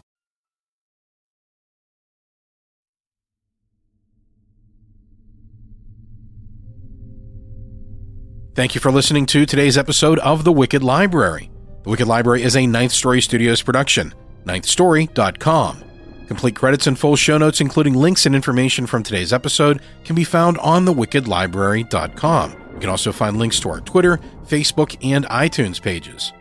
[8.53, 11.49] Thank you for listening to today's episode of The Wicked Library.
[11.83, 14.13] The Wicked Library is a Ninth Story Studios production.
[14.45, 15.83] NinthStory.com.
[16.27, 20.25] Complete credits and full show notes, including links and information from today's episode, can be
[20.25, 22.51] found on thewickedlibrary.com.
[22.73, 26.33] You can also find links to our Twitter, Facebook, and iTunes pages.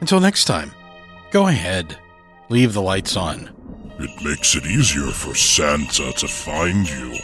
[0.00, 0.70] Until next time,
[1.30, 1.98] go ahead,
[2.50, 3.50] leave the lights on.
[3.98, 7.16] It makes it easier for Santa to find you.